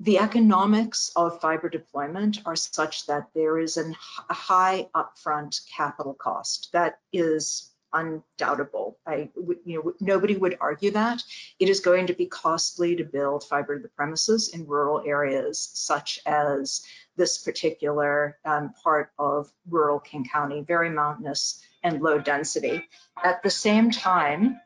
the 0.01 0.19
economics 0.19 1.11
of 1.15 1.41
fiber 1.41 1.69
deployment 1.69 2.39
are 2.47 2.57
such 2.57 3.07
that 3.07 3.29
there 3.35 3.59
is 3.59 3.77
an, 3.77 3.95
a 4.29 4.35
high 4.35 4.89
upfront 4.95 5.61
capital 5.75 6.15
cost. 6.15 6.71
That 6.73 6.99
is 7.13 7.71
undoubtable. 7.93 8.99
I, 9.07 9.31
you 9.37 9.61
know, 9.65 9.95
nobody 10.01 10.37
would 10.37 10.59
argue 10.61 10.91
that. 10.91 11.23
It 11.61 11.69
is 11.69 11.79
going 11.79 12.09
to 12.09 12.13
be 12.13 12.27
costly 12.27 12.97
to 12.97 13.05
build 13.05 13.45
fiber 13.45 13.77
to 13.77 13.83
the 13.83 13.89
premises 13.89 14.51
in 14.53 14.67
rural 14.67 15.03
areas, 15.07 15.71
such 15.75 16.19
as 16.27 16.83
this 17.17 17.39
particular 17.39 18.37
um, 18.45 18.75
part 18.83 19.13
of 19.17 19.49
rural 19.71 20.01
King 20.01 20.27
County, 20.31 20.63
very 20.63 20.91
mountainous 20.91 21.63
and 21.85 22.03
low 22.03 22.19
density. 22.19 22.85
At 23.23 23.45
the 23.45 23.51
same 23.51 23.93
time, 23.93 24.61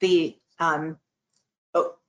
the 0.00 0.34
um, 0.58 0.98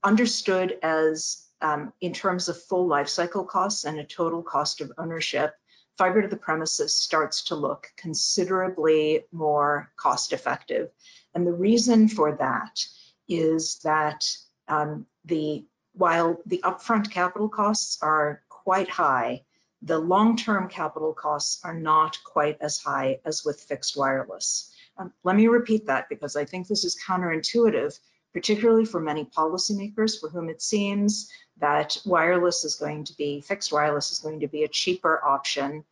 understood 0.07 0.77
as 0.81 1.43
um, 1.61 1.91
in 1.99 2.13
terms 2.13 2.47
of 2.49 2.63
full 2.63 2.87
life 2.87 3.09
cycle 3.09 3.43
costs 3.43 3.83
and 3.83 3.99
a 3.99 4.05
total 4.05 4.41
cost 4.41 4.79
of 4.81 4.91
ownership, 4.97 5.53
fiber 5.97 6.21
to 6.21 6.27
the 6.27 6.37
premises 6.37 6.93
starts 6.93 7.43
to 7.45 7.55
look 7.55 7.87
considerably 7.97 9.25
more 9.31 9.91
cost 9.97 10.31
effective. 10.31 10.89
And 11.33 11.45
the 11.45 11.51
reason 11.51 12.07
for 12.07 12.37
that 12.37 12.85
is 13.27 13.79
that 13.83 14.25
um, 14.67 15.05
the 15.25 15.65
while 15.93 16.37
the 16.45 16.61
upfront 16.63 17.11
capital 17.11 17.49
costs 17.49 17.97
are 18.01 18.43
quite 18.49 18.89
high, 18.89 19.43
the 19.81 19.97
long-term 19.97 20.69
capital 20.69 21.13
costs 21.13 21.59
are 21.63 21.73
not 21.73 22.17
quite 22.23 22.57
as 22.61 22.77
high 22.77 23.19
as 23.25 23.43
with 23.43 23.59
fixed 23.61 23.97
wireless. 23.97 24.71
Um, 24.97 25.11
let 25.23 25.35
me 25.35 25.47
repeat 25.47 25.87
that 25.87 26.07
because 26.09 26.35
I 26.35 26.45
think 26.45 26.67
this 26.67 26.85
is 26.85 26.97
counterintuitive, 27.07 27.99
particularly 28.37 28.85
for 28.85 28.99
many 28.99 29.25
policymakers 29.25 30.19
for 30.19 30.29
whom 30.29 30.47
it 30.47 30.61
seems 30.61 31.27
that 31.59 31.97
wireless 32.05 32.63
is 32.63 32.75
going 32.75 33.03
to 33.03 33.17
be, 33.17 33.41
fixed 33.41 33.73
wireless 33.73 34.11
is 34.11 34.19
going 34.19 34.41
to 34.41 34.47
be 34.47 34.63
a 34.63 34.67
cheaper 34.67 35.19
option 35.25 35.83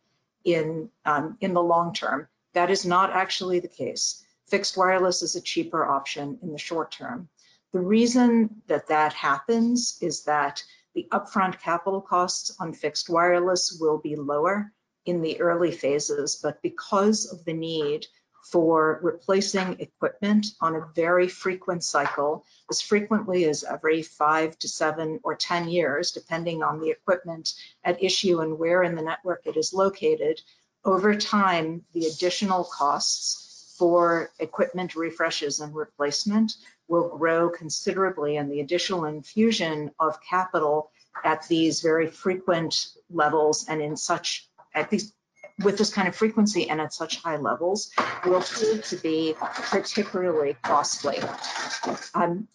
in, 0.44 0.88
um, 1.04 1.36
in 1.40 1.54
the 1.54 1.62
long 1.62 1.92
term. 1.92 2.28
That 2.54 2.70
is 2.70 2.86
not 2.86 3.10
actually 3.10 3.58
the 3.58 3.66
case. 3.66 4.24
Fixed 4.46 4.76
wireless 4.76 5.22
is 5.22 5.34
a 5.34 5.40
cheaper 5.40 5.84
option 5.84 6.38
in 6.40 6.52
the 6.52 6.58
short 6.58 6.92
term. 6.92 7.28
The 7.72 7.80
reason 7.80 8.62
that 8.68 8.86
that 8.86 9.12
happens 9.12 9.98
is 10.00 10.22
that 10.22 10.62
the 10.94 11.08
upfront 11.10 11.58
capital 11.58 12.00
costs 12.00 12.54
on 12.60 12.72
fixed 12.72 13.10
wireless 13.10 13.76
will 13.80 13.98
be 13.98 14.14
lower 14.14 14.70
in 15.04 15.20
the 15.20 15.40
early 15.40 15.72
phases, 15.72 16.38
but 16.40 16.62
because 16.62 17.26
of 17.26 17.44
the 17.44 17.54
need 17.54 18.06
for 18.50 19.00
replacing 19.02 19.80
equipment 19.80 20.46
on 20.60 20.76
a 20.76 20.86
very 20.94 21.26
frequent 21.26 21.82
cycle, 21.82 22.44
as 22.70 22.80
frequently 22.80 23.44
as 23.44 23.64
every 23.64 24.02
five 24.02 24.56
to 24.58 24.68
seven 24.68 25.18
or 25.24 25.34
10 25.34 25.68
years, 25.68 26.12
depending 26.12 26.62
on 26.62 26.80
the 26.80 26.90
equipment 26.90 27.54
at 27.82 28.02
issue 28.02 28.40
and 28.40 28.58
where 28.58 28.82
in 28.82 28.94
the 28.94 29.02
network 29.02 29.42
it 29.46 29.56
is 29.56 29.72
located. 29.74 30.40
Over 30.84 31.16
time, 31.16 31.84
the 31.92 32.06
additional 32.06 32.64
costs 32.64 33.74
for 33.76 34.30
equipment 34.38 34.94
refreshes 34.94 35.60
and 35.60 35.74
replacement 35.74 36.54
will 36.88 37.16
grow 37.16 37.50
considerably 37.50 38.36
and 38.36 38.50
the 38.50 38.60
additional 38.60 39.06
infusion 39.06 39.90
of 39.98 40.22
capital 40.22 40.90
at 41.24 41.46
these 41.48 41.80
very 41.80 42.06
frequent 42.06 42.88
levels 43.10 43.66
and 43.68 43.82
in 43.82 43.96
such 43.96 44.48
at 44.74 44.90
these 44.90 45.12
with 45.62 45.78
this 45.78 45.92
kind 45.92 46.06
of 46.06 46.14
frequency 46.14 46.68
and 46.68 46.80
at 46.80 46.92
such 46.92 47.22
high 47.22 47.36
levels 47.36 47.90
will 48.24 48.42
prove 48.42 48.84
to 48.84 48.96
be 48.96 49.34
particularly 49.40 50.56
costly. 50.62 51.18
Um, 52.14 52.48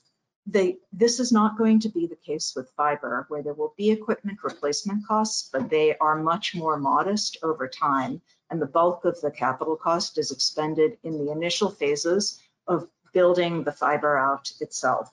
they, 0.47 0.77
this 0.91 1.19
is 1.19 1.31
not 1.31 1.57
going 1.57 1.79
to 1.81 1.89
be 1.89 2.07
the 2.07 2.15
case 2.15 2.53
with 2.55 2.71
fiber, 2.75 3.25
where 3.29 3.43
there 3.43 3.53
will 3.53 3.73
be 3.77 3.91
equipment 3.91 4.39
replacement 4.43 5.07
costs, 5.07 5.49
but 5.51 5.69
they 5.69 5.95
are 5.97 6.21
much 6.21 6.55
more 6.55 6.77
modest 6.77 7.37
over 7.43 7.67
time, 7.67 8.21
and 8.49 8.61
the 8.61 8.65
bulk 8.65 9.05
of 9.05 9.19
the 9.21 9.31
capital 9.31 9.75
cost 9.75 10.17
is 10.17 10.31
expended 10.31 10.97
in 11.03 11.23
the 11.23 11.31
initial 11.31 11.69
phases 11.69 12.41
of 12.67 12.87
building 13.13 13.63
the 13.63 13.71
fiber 13.71 14.17
out 14.17 14.51
itself. 14.59 15.11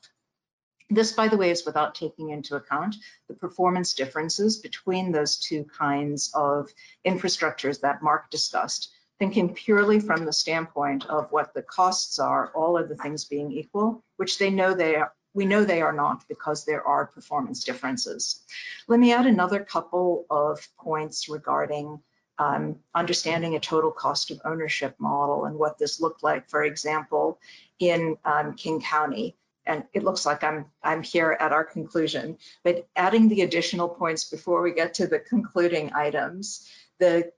This, 0.91 1.13
by 1.13 1.29
the 1.29 1.37
way, 1.37 1.51
is 1.51 1.67
without 1.67 1.95
taking 1.95 2.31
into 2.31 2.57
account 2.57 2.97
the 3.29 3.35
performance 3.35 3.93
differences 3.93 4.57
between 4.57 5.13
those 5.13 5.37
two 5.37 5.65
kinds 5.65 6.31
of 6.35 6.73
infrastructures 7.07 7.81
that 7.81 8.03
Mark 8.03 8.31
discussed. 8.31 8.91
Thinking 9.19 9.53
purely 9.53 10.01
from 10.01 10.25
the 10.25 10.33
standpoint 10.33 11.05
of 11.07 11.31
what 11.31 11.53
the 11.53 11.63
costs 11.63 12.19
are, 12.19 12.53
all 12.55 12.79
of 12.79 12.89
the 12.89 12.97
things 12.97 13.25
being 13.25 13.53
equal, 13.53 14.03
which 14.17 14.39
they 14.39 14.49
know 14.49 14.73
they 14.73 14.97
are, 14.97 15.13
we 15.35 15.45
know 15.45 15.63
they 15.63 15.83
are 15.83 15.93
not 15.93 16.27
because 16.29 16.65
there 16.65 16.87
are 16.87 17.07
performance 17.07 17.65
differences. 17.65 18.45
Let 18.87 18.99
me 18.99 19.13
add 19.13 19.27
another 19.27 19.65
couple 19.65 20.25
of 20.31 20.67
points 20.79 21.29
regarding 21.29 22.01
um, 22.39 22.77
understanding 22.95 23.57
a 23.57 23.61
total 23.61 23.91
cost 23.91 24.31
of 24.31 24.41
ownership 24.45 24.95
model 24.99 25.45
and 25.45 25.59
what 25.59 25.79
this 25.79 26.01
looked 26.01 26.23
like, 26.23 26.49
for 26.49 26.63
example, 26.63 27.41
in 27.79 28.17
um, 28.25 28.55
King 28.55 28.81
County 28.81 29.37
and 29.69 29.85
it 29.93 30.03
looks 30.03 30.27
like 30.27 30.43
I'm 30.43 30.67
I'm 30.83 31.03
here 31.03 31.37
at 31.39 31.53
our 31.53 31.65
conclusion. 31.65 32.39
But 32.65 32.89
adding 32.97 33.29
the 33.29 33.43
additional 33.43 33.89
points 33.89 34.25
before 34.25 34.63
we 34.63 34.73
get 34.73 34.95
to 34.95 35.07
the 35.07 35.21
concluding 35.21 35.93
items, 35.93 36.69
the 36.99 37.33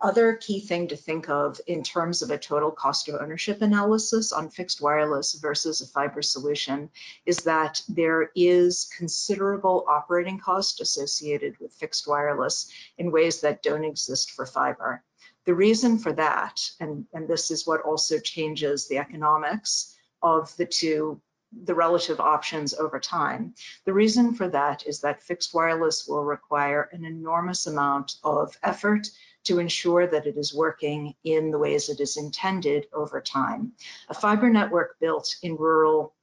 other 0.00 0.34
key 0.34 0.60
thing 0.60 0.88
to 0.88 0.96
think 0.96 1.30
of 1.30 1.58
in 1.66 1.82
terms 1.82 2.20
of 2.20 2.30
a 2.30 2.36
total 2.36 2.70
cost 2.70 3.08
of 3.08 3.14
ownership 3.14 3.62
analysis 3.62 4.30
on 4.30 4.50
fixed 4.50 4.82
wireless 4.82 5.34
versus 5.34 5.80
a 5.80 5.86
fiber 5.86 6.20
solution 6.20 6.90
is 7.24 7.38
that 7.38 7.80
there 7.88 8.30
is 8.36 8.90
considerable 8.94 9.86
operating 9.88 10.38
cost 10.38 10.82
associated 10.82 11.58
with 11.60 11.72
fixed 11.72 12.06
wireless 12.06 12.70
in 12.98 13.10
ways 13.10 13.40
that 13.40 13.62
don't 13.62 13.84
exist 13.84 14.32
for 14.32 14.44
fiber. 14.44 15.02
The 15.46 15.54
reason 15.54 15.98
for 15.98 16.12
that, 16.12 16.60
and, 16.78 17.06
and 17.14 17.26
this 17.26 17.50
is 17.50 17.66
what 17.66 17.80
also 17.80 18.18
changes 18.18 18.88
the 18.88 18.98
economics 18.98 19.96
of 20.20 20.54
the 20.56 20.66
two 20.66 21.22
the 21.64 21.74
relative 21.74 22.20
options 22.20 22.74
over 22.74 23.00
time. 23.00 23.54
The 23.84 23.92
reason 23.92 24.34
for 24.34 24.48
that 24.48 24.86
is 24.86 25.00
that 25.00 25.22
fixed 25.22 25.54
wireless 25.54 26.06
will 26.06 26.24
require 26.24 26.88
an 26.92 27.04
enormous 27.04 27.66
amount 27.66 28.16
of 28.24 28.56
effort 28.62 29.08
to 29.44 29.58
ensure 29.58 30.06
that 30.06 30.26
it 30.26 30.36
is 30.36 30.54
working 30.54 31.14
in 31.24 31.50
the 31.50 31.58
ways 31.58 31.88
it 31.88 32.00
is 32.00 32.16
intended 32.16 32.86
over 32.92 33.20
time. 33.20 33.72
A 34.08 34.14
fiber 34.14 34.50
network 34.50 34.98
built 35.00 35.36
in 35.42 35.56
rural 35.56 36.14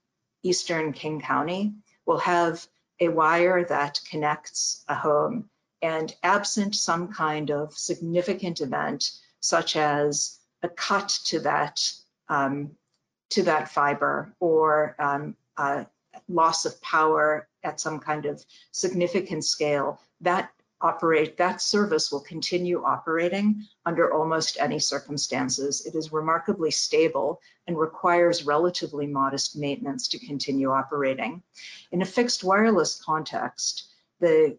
eastern 0.44 0.92
King 0.92 1.22
County 1.22 1.74
will 2.06 2.20
have 2.20 2.68
a 3.00 3.08
wire 3.08 3.64
that 3.66 4.00
connects 4.10 4.84
a 4.88 4.96
home 4.96 5.50
and 5.82 6.16
absent 6.24 6.76
some 6.76 7.10
kind 7.12 7.50
of 7.50 7.74
significant 7.74 8.62
event 8.62 9.12
such 9.40 9.76
as 9.76 10.40
a 10.62 10.70
cut 10.70 11.10
to 11.26 11.40
that 11.42 11.82
um, 12.30 12.72
to 13.34 13.44
that 13.44 13.70
fiber 13.70 14.34
or 14.40 14.96
um, 15.00 15.36
uh, 15.58 15.84
loss 16.28 16.66
of 16.66 16.80
power 16.82 17.48
at 17.64 17.80
some 17.80 18.00
kind 18.00 18.26
of 18.26 18.44
significant 18.72 19.44
scale, 19.44 20.00
that 20.22 20.52
operate 20.82 21.38
that 21.38 21.62
service 21.62 22.12
will 22.12 22.20
continue 22.20 22.84
operating 22.84 23.66
under 23.86 24.14
almost 24.14 24.58
any 24.60 24.80
circumstances. 24.80 25.86
It 25.86 25.96
is 25.96 26.12
remarkably 26.12 26.72
stable 26.72 27.42
and 27.68 27.80
requires 27.80 28.46
relatively 28.46 29.08
modest 29.08 29.56
maintenance 29.56 30.10
to 30.10 30.20
continue 30.20 30.72
operating. 30.72 31.42
In 31.92 32.02
a 32.02 32.06
fixed 32.06 32.44
wireless 32.44 33.02
context, 33.02 33.86
the 34.20 34.58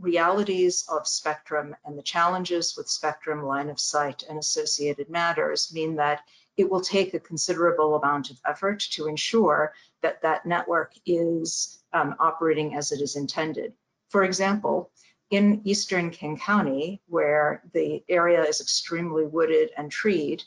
realities 0.00 0.86
of 0.88 1.06
spectrum 1.06 1.76
and 1.84 1.96
the 1.96 2.02
challenges 2.02 2.74
with 2.76 2.88
spectrum 2.88 3.44
line 3.44 3.70
of 3.70 3.78
sight 3.78 4.24
and 4.28 4.38
associated 4.38 5.10
matters 5.10 5.72
mean 5.72 5.96
that 5.96 6.22
it 6.56 6.70
will 6.70 6.80
take 6.80 7.14
a 7.14 7.20
considerable 7.20 7.96
amount 7.96 8.30
of 8.30 8.40
effort 8.46 8.80
to 8.80 9.06
ensure 9.06 9.72
that 10.02 10.22
that 10.22 10.46
network 10.46 10.92
is 11.06 11.82
um, 11.92 12.14
operating 12.18 12.74
as 12.74 12.92
it 12.92 13.00
is 13.00 13.16
intended. 13.16 13.72
For 14.08 14.24
example, 14.24 14.90
in 15.30 15.62
eastern 15.64 16.10
King 16.10 16.36
County, 16.36 17.00
where 17.06 17.62
the 17.72 18.02
area 18.08 18.42
is 18.42 18.60
extremely 18.60 19.24
wooded 19.24 19.70
and 19.76 19.90
treed, 19.90 20.42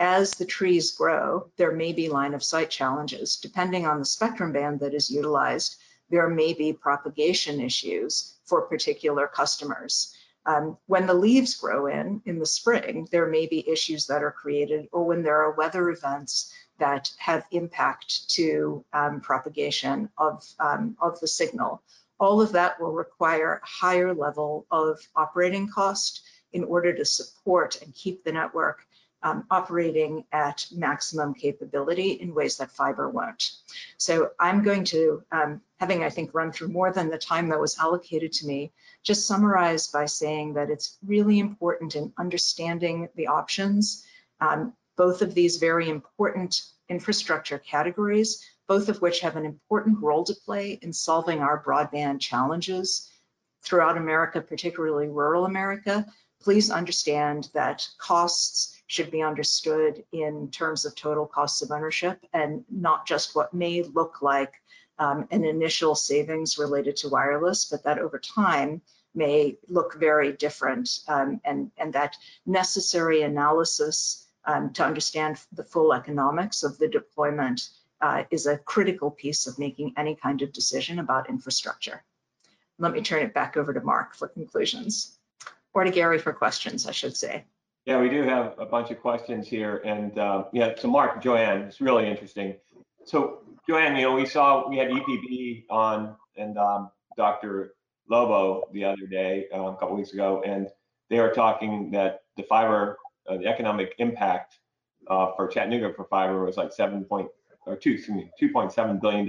as 0.00 0.32
the 0.32 0.46
trees 0.46 0.90
grow, 0.92 1.50
there 1.56 1.72
may 1.72 1.92
be 1.92 2.08
line 2.08 2.34
of 2.34 2.42
sight 2.42 2.70
challenges. 2.70 3.36
Depending 3.36 3.86
on 3.86 3.98
the 3.98 4.04
spectrum 4.04 4.52
band 4.52 4.80
that 4.80 4.94
is 4.94 5.10
utilized, 5.10 5.76
there 6.08 6.28
may 6.28 6.54
be 6.54 6.72
propagation 6.72 7.60
issues 7.60 8.34
for 8.46 8.62
particular 8.62 9.26
customers. 9.26 10.14
Um, 10.44 10.76
when 10.86 11.06
the 11.06 11.14
leaves 11.14 11.54
grow 11.54 11.86
in 11.86 12.20
in 12.26 12.38
the 12.38 12.46
spring, 12.46 13.08
there 13.12 13.26
may 13.26 13.46
be 13.46 13.68
issues 13.68 14.06
that 14.06 14.22
are 14.22 14.32
created, 14.32 14.88
or 14.92 15.04
when 15.04 15.22
there 15.22 15.42
are 15.42 15.52
weather 15.52 15.88
events 15.90 16.52
that 16.78 17.10
have 17.18 17.44
impact 17.52 18.28
to 18.30 18.84
um, 18.92 19.20
propagation 19.20 20.08
of, 20.18 20.44
um, 20.58 20.96
of 21.00 21.20
the 21.20 21.28
signal. 21.28 21.82
All 22.18 22.40
of 22.40 22.52
that 22.52 22.80
will 22.80 22.92
require 22.92 23.60
a 23.62 23.66
higher 23.66 24.14
level 24.14 24.66
of 24.70 25.00
operating 25.14 25.68
cost 25.68 26.22
in 26.52 26.64
order 26.64 26.92
to 26.92 27.04
support 27.04 27.80
and 27.82 27.94
keep 27.94 28.24
the 28.24 28.32
network 28.32 28.86
um, 29.22 29.44
operating 29.50 30.24
at 30.32 30.66
maximum 30.72 31.34
capability 31.34 32.12
in 32.12 32.34
ways 32.34 32.56
that 32.56 32.72
fiber 32.72 33.08
won't. 33.08 33.52
So 33.96 34.30
I'm 34.38 34.62
going 34.62 34.84
to, 34.86 35.22
um, 35.30 35.60
having 35.78 36.02
I 36.02 36.10
think 36.10 36.34
run 36.34 36.52
through 36.52 36.68
more 36.68 36.92
than 36.92 37.10
the 37.10 37.18
time 37.18 37.48
that 37.50 37.60
was 37.60 37.78
allocated 37.78 38.32
to 38.34 38.46
me, 38.46 38.72
just 39.02 39.26
summarize 39.26 39.88
by 39.88 40.06
saying 40.06 40.54
that 40.54 40.70
it's 40.70 40.98
really 41.06 41.38
important 41.38 41.94
in 41.94 42.12
understanding 42.18 43.08
the 43.14 43.28
options, 43.28 44.04
um, 44.40 44.72
both 44.96 45.22
of 45.22 45.34
these 45.34 45.56
very 45.56 45.88
important 45.88 46.62
infrastructure 46.88 47.58
categories, 47.58 48.44
both 48.68 48.88
of 48.88 49.00
which 49.00 49.20
have 49.20 49.36
an 49.36 49.44
important 49.44 50.02
role 50.02 50.24
to 50.24 50.34
play 50.34 50.78
in 50.82 50.92
solving 50.92 51.40
our 51.40 51.62
broadband 51.62 52.20
challenges 52.20 53.08
throughout 53.62 53.96
America, 53.96 54.40
particularly 54.40 55.08
rural 55.08 55.44
America, 55.44 56.06
please 56.42 56.70
understand 56.70 57.48
that 57.54 57.88
costs 57.98 58.82
should 58.86 59.10
be 59.10 59.22
understood 59.22 60.04
in 60.12 60.50
terms 60.50 60.84
of 60.84 60.94
total 60.94 61.26
costs 61.26 61.62
of 61.62 61.70
ownership 61.70 62.18
and 62.32 62.64
not 62.70 63.06
just 63.06 63.34
what 63.34 63.54
may 63.54 63.82
look 63.82 64.20
like 64.20 64.54
um, 64.98 65.26
an 65.30 65.44
initial 65.44 65.94
savings 65.94 66.58
related 66.58 66.96
to 66.96 67.08
wireless, 67.08 67.64
but 67.64 67.84
that 67.84 67.98
over 67.98 68.18
time 68.18 68.82
may 69.14 69.56
look 69.68 69.98
very 69.98 70.32
different 70.32 71.00
um, 71.08 71.40
and, 71.44 71.70
and 71.76 71.92
that 71.92 72.16
necessary 72.46 73.22
analysis 73.22 74.26
um, 74.44 74.72
to 74.72 74.84
understand 74.84 75.38
the 75.52 75.64
full 75.64 75.92
economics 75.92 76.62
of 76.62 76.78
the 76.78 76.88
deployment 76.88 77.68
uh, 78.00 78.24
is 78.30 78.46
a 78.46 78.58
critical 78.58 79.10
piece 79.10 79.46
of 79.46 79.58
making 79.58 79.94
any 79.96 80.16
kind 80.16 80.42
of 80.42 80.52
decision 80.52 80.98
about 80.98 81.28
infrastructure. 81.28 82.02
Let 82.78 82.92
me 82.92 83.00
turn 83.00 83.22
it 83.22 83.34
back 83.34 83.56
over 83.56 83.72
to 83.72 83.80
Mark 83.80 84.14
for 84.16 84.28
conclusions, 84.28 85.16
or 85.74 85.84
to 85.84 85.90
Gary 85.90 86.18
for 86.18 86.32
questions, 86.32 86.86
I 86.86 86.92
should 86.92 87.16
say. 87.16 87.44
Yeah, 87.84 88.00
we 88.00 88.08
do 88.08 88.22
have 88.22 88.54
a 88.58 88.66
bunch 88.66 88.90
of 88.90 89.00
questions 89.00 89.48
here. 89.48 89.82
And 89.84 90.16
uh, 90.18 90.44
yeah, 90.52 90.72
so 90.78 90.88
Mark, 90.88 91.22
Joanne, 91.22 91.62
it's 91.62 91.80
really 91.80 92.08
interesting. 92.08 92.54
So 93.04 93.40
Joanne, 93.68 93.96
you 93.96 94.02
know, 94.02 94.14
we 94.14 94.26
saw, 94.26 94.68
we 94.68 94.76
had 94.76 94.88
EPB 94.88 95.64
on 95.68 96.14
and 96.36 96.56
um, 96.58 96.90
Dr. 97.16 97.74
Lobo 98.08 98.68
the 98.72 98.84
other 98.84 99.06
day, 99.10 99.46
um, 99.52 99.66
a 99.66 99.76
couple 99.76 99.96
weeks 99.96 100.12
ago, 100.12 100.42
and 100.44 100.68
they 101.10 101.18
were 101.18 101.30
talking 101.30 101.90
that 101.90 102.20
the 102.36 102.42
fiber, 102.44 102.98
uh, 103.28 103.36
the 103.36 103.46
economic 103.46 103.94
impact 103.98 104.58
uh, 105.08 105.32
for 105.36 105.48
Chattanooga 105.48 105.92
for 105.94 106.04
fiber 106.04 106.44
was 106.44 106.56
like 106.56 106.72
seven 106.72 107.04
point, 107.04 107.28
or 107.66 107.76
two, 107.76 107.92
excuse 107.92 108.16
me, 108.16 108.30
$2.7 108.40 109.00
billion. 109.00 109.28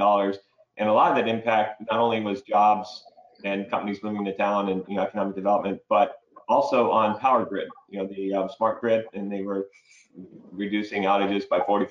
And 0.77 0.89
a 0.89 0.93
lot 0.93 1.11
of 1.11 1.17
that 1.17 1.27
impact 1.27 1.83
not 1.89 1.99
only 1.99 2.21
was 2.21 2.41
jobs 2.41 3.03
and 3.43 3.69
companies 3.69 4.01
moving 4.01 4.25
to 4.25 4.35
town 4.35 4.69
and 4.69 4.83
you 4.87 4.95
know, 4.95 5.03
economic 5.03 5.35
development, 5.35 5.81
but 5.89 6.15
also 6.47 6.91
on 6.91 7.19
power 7.19 7.45
grid, 7.45 7.67
you 7.89 7.99
know, 7.99 8.07
the 8.07 8.33
um, 8.33 8.49
smart 8.55 8.81
grid, 8.81 9.05
and 9.13 9.31
they 9.31 9.41
were 9.41 9.67
reducing 10.51 11.03
outages 11.03 11.47
by 11.47 11.59
43%. 11.59 11.87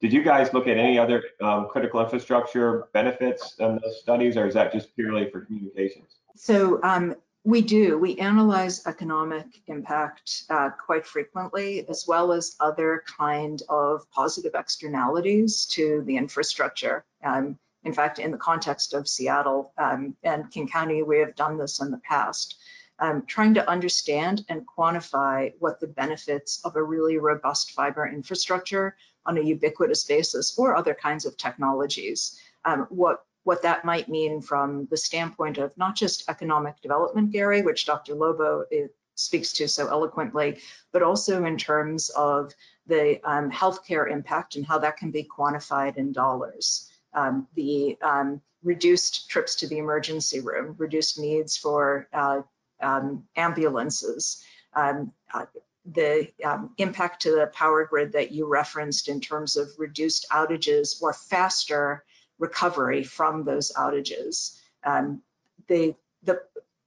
Did 0.00 0.12
you 0.12 0.22
guys 0.22 0.52
look 0.52 0.66
at 0.68 0.76
any 0.76 0.98
other 0.98 1.22
um, 1.40 1.68
critical 1.68 2.00
infrastructure 2.00 2.88
benefits 2.92 3.54
in 3.58 3.78
those 3.82 4.00
studies, 4.00 4.36
or 4.36 4.46
is 4.46 4.54
that 4.54 4.72
just 4.72 4.94
purely 4.94 5.30
for 5.30 5.40
communications? 5.40 6.16
So 6.34 6.80
um, 6.82 7.16
we 7.44 7.62
do. 7.62 7.96
We 7.96 8.18
analyze 8.18 8.86
economic 8.86 9.46
impact 9.68 10.42
uh, 10.50 10.70
quite 10.70 11.06
frequently, 11.06 11.88
as 11.88 12.04
well 12.06 12.32
as 12.32 12.56
other 12.60 13.04
kind 13.06 13.62
of 13.70 14.02
positive 14.10 14.52
externalities 14.54 15.64
to 15.66 16.02
the 16.06 16.16
infrastructure. 16.16 17.04
Um, 17.24 17.58
in 17.84 17.92
fact, 17.92 18.18
in 18.18 18.32
the 18.32 18.36
context 18.36 18.94
of 18.94 19.08
Seattle 19.08 19.72
um, 19.78 20.16
and 20.24 20.50
King 20.50 20.66
County, 20.66 21.04
we 21.04 21.20
have 21.20 21.36
done 21.36 21.56
this 21.56 21.80
in 21.80 21.92
the 21.92 21.98
past 21.98 22.58
um, 22.98 23.24
trying 23.26 23.54
to 23.54 23.68
understand 23.68 24.44
and 24.48 24.66
quantify 24.66 25.52
what 25.58 25.80
the 25.80 25.86
benefits 25.86 26.60
of 26.64 26.76
a 26.76 26.82
really 26.82 27.18
robust 27.18 27.72
fiber 27.72 28.06
infrastructure 28.06 28.96
on 29.26 29.38
a 29.38 29.42
ubiquitous 29.42 30.04
basis 30.04 30.58
or 30.58 30.76
other 30.76 30.94
kinds 30.94 31.26
of 31.26 31.36
technologies, 31.36 32.40
um, 32.64 32.86
what 32.90 33.24
what 33.44 33.62
that 33.62 33.84
might 33.84 34.08
mean 34.08 34.40
from 34.40 34.88
the 34.90 34.96
standpoint 34.96 35.56
of 35.56 35.76
not 35.78 35.94
just 35.94 36.28
economic 36.28 36.80
development, 36.80 37.30
Gary, 37.30 37.62
which 37.62 37.86
Dr. 37.86 38.16
Lobo 38.16 38.64
is, 38.72 38.90
speaks 39.14 39.52
to 39.52 39.68
so 39.68 39.86
eloquently, 39.86 40.58
but 40.92 41.04
also 41.04 41.44
in 41.44 41.56
terms 41.56 42.08
of 42.10 42.52
the 42.88 43.20
um, 43.22 43.50
healthcare 43.52 44.10
impact 44.10 44.56
and 44.56 44.66
how 44.66 44.78
that 44.78 44.96
can 44.96 45.12
be 45.12 45.22
quantified 45.24 45.96
in 45.96 46.12
dollars. 46.12 46.90
Um, 47.14 47.46
the 47.54 47.96
um, 48.02 48.42
reduced 48.64 49.30
trips 49.30 49.54
to 49.56 49.68
the 49.68 49.78
emergency 49.78 50.40
room, 50.40 50.74
reduced 50.76 51.18
needs 51.18 51.56
for 51.56 52.08
uh, 52.12 52.42
ambulances. 52.80 54.42
Um, 54.74 55.12
uh, 55.32 55.46
the 55.92 56.28
um, 56.44 56.70
impact 56.78 57.22
to 57.22 57.30
the 57.30 57.46
power 57.54 57.84
grid 57.84 58.12
that 58.12 58.32
you 58.32 58.46
referenced 58.46 59.08
in 59.08 59.20
terms 59.20 59.56
of 59.56 59.68
reduced 59.78 60.26
outages 60.30 61.00
or 61.00 61.12
faster 61.12 62.04
recovery 62.38 63.04
from 63.04 63.44
those 63.44 63.72
outages. 63.72 64.58
Um, 64.84 65.22
the, 65.68 65.94
the, 66.24 66.42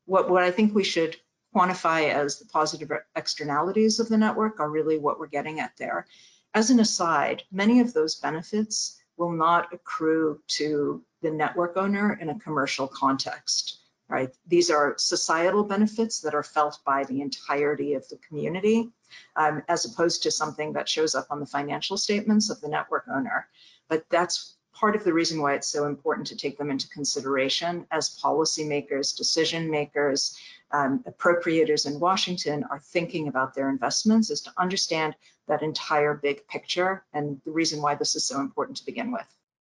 what, 0.05 0.29
what 0.29 0.43
I 0.43 0.51
think 0.51 0.75
we 0.75 0.83
should 0.83 1.15
quantify 1.55 2.11
as 2.11 2.39
the 2.39 2.45
positive 2.45 2.91
externalities 3.15 3.99
of 3.99 4.09
the 4.09 4.17
network 4.17 4.59
are 4.59 4.69
really 4.69 4.99
what 4.99 5.19
we're 5.19 5.27
getting 5.27 5.59
at 5.59 5.71
there. 5.77 6.05
As 6.53 6.69
an 6.69 6.79
aside, 6.79 7.43
many 7.51 7.79
of 7.79 7.93
those 7.93 8.15
benefits 8.15 9.01
will 9.17 9.31
not 9.31 9.73
accrue 9.73 10.41
to 10.47 11.03
the 11.21 11.31
network 11.31 11.77
owner 11.77 12.17
in 12.21 12.29
a 12.29 12.39
commercial 12.39 12.87
context 12.87 13.78
right? 14.09 14.35
These 14.47 14.71
are 14.71 14.95
societal 14.97 15.63
benefits 15.63 16.21
that 16.21 16.33
are 16.33 16.43
felt 16.43 16.79
by 16.83 17.03
the 17.03 17.21
entirety 17.21 17.93
of 17.93 18.07
the 18.09 18.17
community, 18.17 18.89
um, 19.35 19.63
as 19.69 19.85
opposed 19.85 20.23
to 20.23 20.31
something 20.31 20.73
that 20.73 20.89
shows 20.89 21.15
up 21.15 21.27
on 21.29 21.39
the 21.39 21.45
financial 21.45 21.95
statements 21.95 22.49
of 22.49 22.59
the 22.59 22.67
network 22.67 23.05
owner. 23.07 23.47
But 23.87 24.09
that's 24.09 24.55
part 24.73 24.95
of 24.95 25.03
the 25.03 25.13
reason 25.13 25.41
why 25.41 25.53
it's 25.53 25.67
so 25.67 25.85
important 25.85 26.27
to 26.27 26.35
take 26.35 26.57
them 26.57 26.71
into 26.71 26.87
consideration 26.89 27.85
as 27.91 28.17
policymakers, 28.19 29.15
decision 29.15 29.69
makers, 29.69 30.37
um, 30.71 31.03
appropriators 31.07 31.85
in 31.85 31.99
Washington 31.99 32.63
are 32.69 32.79
thinking 32.79 33.27
about 33.27 33.53
their 33.53 33.69
investments 33.69 34.29
is 34.29 34.41
to 34.41 34.53
understand 34.57 35.15
that 35.47 35.63
entire 35.63 36.13
big 36.13 36.47
picture 36.47 37.03
and 37.13 37.41
the 37.45 37.51
reason 37.51 37.81
why 37.81 37.95
this 37.95 38.15
is 38.15 38.25
so 38.25 38.39
important 38.39 38.77
to 38.77 38.85
begin 38.85 39.11
with. 39.11 39.25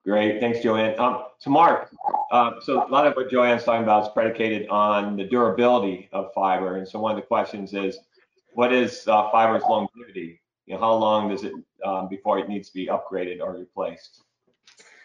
Great, 0.07 0.39
thanks, 0.39 0.61
Joanne. 0.61 0.99
Um, 1.01 1.25
Mark, 1.49 1.91
uh, 2.31 2.53
so 2.63 2.87
a 2.87 2.89
lot 2.89 3.09
of 3.09 3.15
what 3.15 3.29
Joanne's 3.29 3.65
talking 3.65 3.83
about 3.83 4.05
is 4.05 4.09
predicated 4.11 4.69
on 4.69 5.17
the 5.17 5.25
durability 5.25 6.09
of 6.13 6.33
fiber. 6.33 6.77
And 6.77 6.87
so 6.87 7.01
one 7.01 7.11
of 7.11 7.17
the 7.17 7.27
questions 7.27 7.75
is, 7.75 7.99
what 8.55 8.73
is 8.73 9.07
uh, 9.09 9.29
fiber's 9.33 9.65
longevity? 9.69 10.41
You 10.67 10.75
know, 10.75 10.81
how 10.81 10.95
long 10.95 11.31
does 11.31 11.43
it 11.43 11.53
um, 11.85 12.09
before 12.09 12.39
it 12.39 12.49
needs 12.49 12.69
to 12.69 12.75
be 12.75 12.87
upgraded 12.87 13.41
or 13.41 13.55
replaced? 13.55 14.23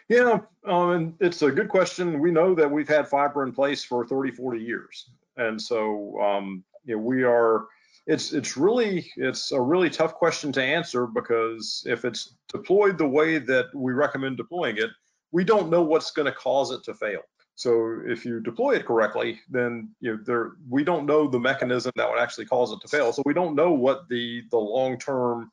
Yeah, 0.08 0.40
um, 0.68 1.16
it's 1.20 1.42
a 1.42 1.50
good 1.50 1.70
question. 1.70 2.20
We 2.20 2.30
know 2.30 2.54
that 2.54 2.70
we've 2.70 2.88
had 2.88 3.08
fiber 3.08 3.44
in 3.44 3.54
place 3.54 3.84
for 3.84 4.06
30, 4.06 4.32
40 4.32 4.60
years. 4.60 5.10
And 5.36 5.60
so, 5.60 6.22
um, 6.22 6.64
you 6.86 6.96
know, 6.96 7.02
we 7.02 7.24
are 7.24 7.66
it's 8.08 8.34
it's 8.34 8.58
really 8.58 9.12
it's 9.16 9.52
a 9.52 9.62
really 9.62 9.90
tough 9.90 10.16
question 10.16 10.52
to 10.54 10.64
answer 10.64 11.06
because 11.06 11.84
if 11.86 12.04
it's 12.06 12.36
deployed 12.52 12.98
the 12.98 13.08
way 13.08 13.38
that 13.38 13.68
we 13.74 13.94
recommend 13.94 14.38
deploying 14.38 14.78
it, 14.78 14.90
we 15.32 15.44
don't 15.44 15.70
know 15.70 15.82
what's 15.82 16.12
going 16.12 16.26
to 16.26 16.32
cause 16.32 16.72
it 16.72 16.84
to 16.86 16.94
fail. 16.94 17.22
So 17.56 18.02
if 18.06 18.26
you 18.26 18.40
deploy 18.40 18.76
it 18.76 18.86
correctly, 18.86 19.40
then 19.50 19.90
you 20.00 20.14
know 20.14 20.20
there 20.26 20.52
we 20.70 20.84
don't 20.84 21.06
know 21.06 21.28
the 21.28 21.40
mechanism 21.40 21.92
that 21.96 22.10
would 22.10 22.20
actually 22.20 22.46
cause 22.46 22.72
it 22.72 22.82
to 22.82 22.88
fail. 22.88 23.14
So 23.14 23.22
we 23.26 23.34
don't 23.34 23.56
know 23.56 23.72
what 23.72 24.10
the 24.10 24.44
the 24.50 24.58
long 24.58 24.98
term 24.98 25.52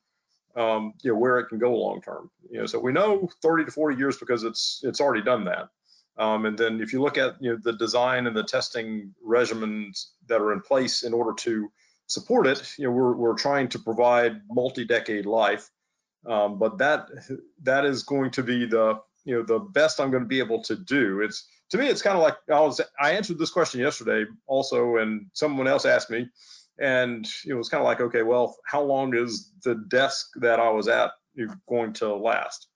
um, 0.57 0.95
you 1.03 1.13
know 1.13 1.19
where 1.19 1.39
it 1.39 1.49
can 1.49 1.59
go 1.59 1.75
long 1.75 2.01
term. 2.01 2.31
You 2.51 2.61
know, 2.61 2.67
so 2.67 2.79
we 2.79 2.93
know 2.93 3.29
30 3.43 3.67
to 3.67 3.71
40 3.71 3.97
years 3.97 4.17
because 4.17 4.45
it's 4.45 4.81
it's 4.85 5.01
already 5.01 5.23
done 5.23 5.45
that. 5.45 5.69
Um, 6.17 6.47
and 6.47 6.59
then 6.59 6.81
if 6.81 6.93
you 6.93 7.01
look 7.01 7.19
at 7.19 7.41
you 7.41 7.51
know 7.51 7.59
the 7.63 7.75
design 7.75 8.27
and 8.27 8.37
the 8.37 8.43
testing 8.43 9.15
regimens 9.25 10.07
that 10.27 10.41
are 10.41 10.53
in 10.53 10.61
place 10.61 11.03
in 11.03 11.13
order 11.13 11.33
to 11.45 11.71
support 12.09 12.47
it, 12.47 12.75
you 12.79 12.87
know, 12.87 12.90
we're, 12.90 13.14
we're 13.14 13.35
trying 13.35 13.68
to 13.68 13.79
provide 13.79 14.40
multi-decade 14.51 15.27
life. 15.27 15.71
Um, 16.27 16.59
but 16.59 16.79
that 16.79 17.09
that 17.62 17.85
is 17.85 18.03
going 18.03 18.33
to 18.33 18.42
be 18.42 18.66
the 18.66 19.01
you 19.25 19.37
know 19.37 19.42
the 19.44 19.61
best 19.61 20.01
I'm 20.01 20.11
going 20.11 20.25
to 20.25 20.29
be 20.29 20.40
able 20.40 20.62
to 20.64 20.75
do. 20.75 21.21
It's 21.21 21.47
to 21.71 21.79
me, 21.79 21.87
it's 21.87 22.03
kind 22.03 22.16
of 22.16 22.23
like 22.23 22.37
I 22.51 22.61
was 22.61 22.81
I 23.01 23.12
answered 23.12 23.38
this 23.38 23.51
question 23.51 23.81
yesterday 23.81 24.25
also, 24.47 24.97
and 24.97 25.27
someone 25.33 25.68
else 25.68 25.85
asked 25.85 26.11
me, 26.11 26.29
and 26.81 27.29
it 27.47 27.55
was 27.55 27.68
kind 27.68 27.81
of 27.81 27.87
like, 27.87 28.01
okay, 28.01 28.23
well, 28.23 28.57
how 28.66 28.83
long 28.83 29.14
is 29.14 29.53
the 29.64 29.77
desk 29.88 30.31
that 30.37 30.59
I 30.59 30.71
was 30.71 30.88
at 30.88 31.12
going 31.68 31.92
to 31.94 32.14
last? 32.14 32.66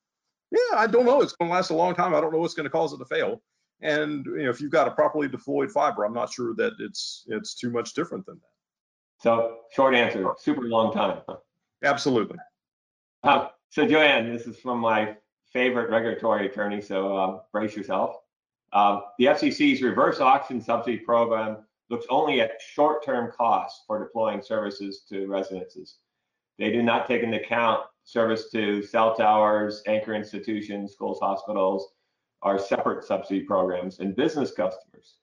Yeah, 0.53 0.77
I 0.77 0.87
don't 0.87 1.07
know. 1.07 1.21
It's 1.21 1.33
going 1.33 1.51
to 1.51 1.55
last 1.55 1.71
a 1.71 1.75
long 1.75 1.95
time. 1.95 2.15
I 2.15 2.21
don't 2.21 2.33
know 2.33 2.39
what's 2.39 2.55
going 2.55 2.65
to 2.65 2.71
cause 2.71 2.93
it 2.93 2.99
to 2.99 3.07
fail. 3.07 3.43
And 3.81 4.25
you 4.27 4.45
know, 4.45 4.51
if 4.51 4.61
you've 4.61 4.71
got 4.71 4.87
a 4.87 4.93
properly 4.93 5.27
deployed 5.27 5.73
fiber, 5.73 6.05
I'm 6.05 6.15
not 6.15 6.33
sure 6.33 6.55
that 6.55 6.75
it's 6.79 7.25
it's 7.27 7.55
too 7.55 7.71
much 7.71 7.95
different 7.95 8.25
than 8.27 8.37
that. 8.37 8.52
So 9.23 9.59
short 9.71 9.95
answer, 9.95 10.27
super 10.37 10.63
long 10.63 10.93
time. 10.93 11.21
Absolutely. 11.85 12.39
Uh, 13.23 13.49
so 13.71 13.87
Joanne, 13.87 14.33
this 14.33 14.49
is 14.49 14.57
from 14.59 14.81
my 14.81 15.17
favorite 15.53 15.91
regulatory 15.91 16.47
attorney, 16.47 16.81
so 16.81 17.17
uh, 17.17 17.41
brace 17.53 17.77
yourself. 17.77 18.17
Um, 18.73 19.03
the 19.21 19.27
FCC's 19.27 19.81
reverse 19.81 20.19
auction 20.19 20.61
subsidy 20.61 20.97
program 20.97 21.59
looks 21.89 22.07
only 22.11 22.41
at 22.41 22.61
short-term 22.61 23.31
costs 23.31 23.85
for 23.87 24.01
deploying 24.01 24.43
services 24.43 25.05
to 25.11 25.29
residences. 25.29 25.99
They 26.59 26.73
do 26.73 26.83
not 26.83 27.07
take 27.07 27.23
into 27.23 27.41
account 27.41 27.83
service 28.03 28.51
to 28.51 28.83
cell 28.83 29.15
towers, 29.15 29.85
anchor 29.87 30.15
institutions, 30.15 30.95
schools, 30.95 31.21
hospitals, 31.21 31.93
our 32.43 32.59
separate 32.59 33.05
subsidy 33.05 33.43
programs, 33.43 34.01
and 34.01 34.17
business 34.17 34.51
customers. 34.51 35.19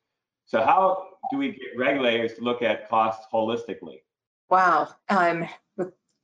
So 0.49 0.65
how 0.65 1.05
do 1.29 1.37
we 1.37 1.51
get 1.51 1.77
regulators 1.77 2.33
to 2.33 2.41
look 2.41 2.63
at 2.63 2.89
costs 2.89 3.27
holistically? 3.31 4.01
Wow, 4.49 4.89
um, 5.07 5.47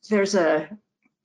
there's 0.10 0.34
a 0.34 0.68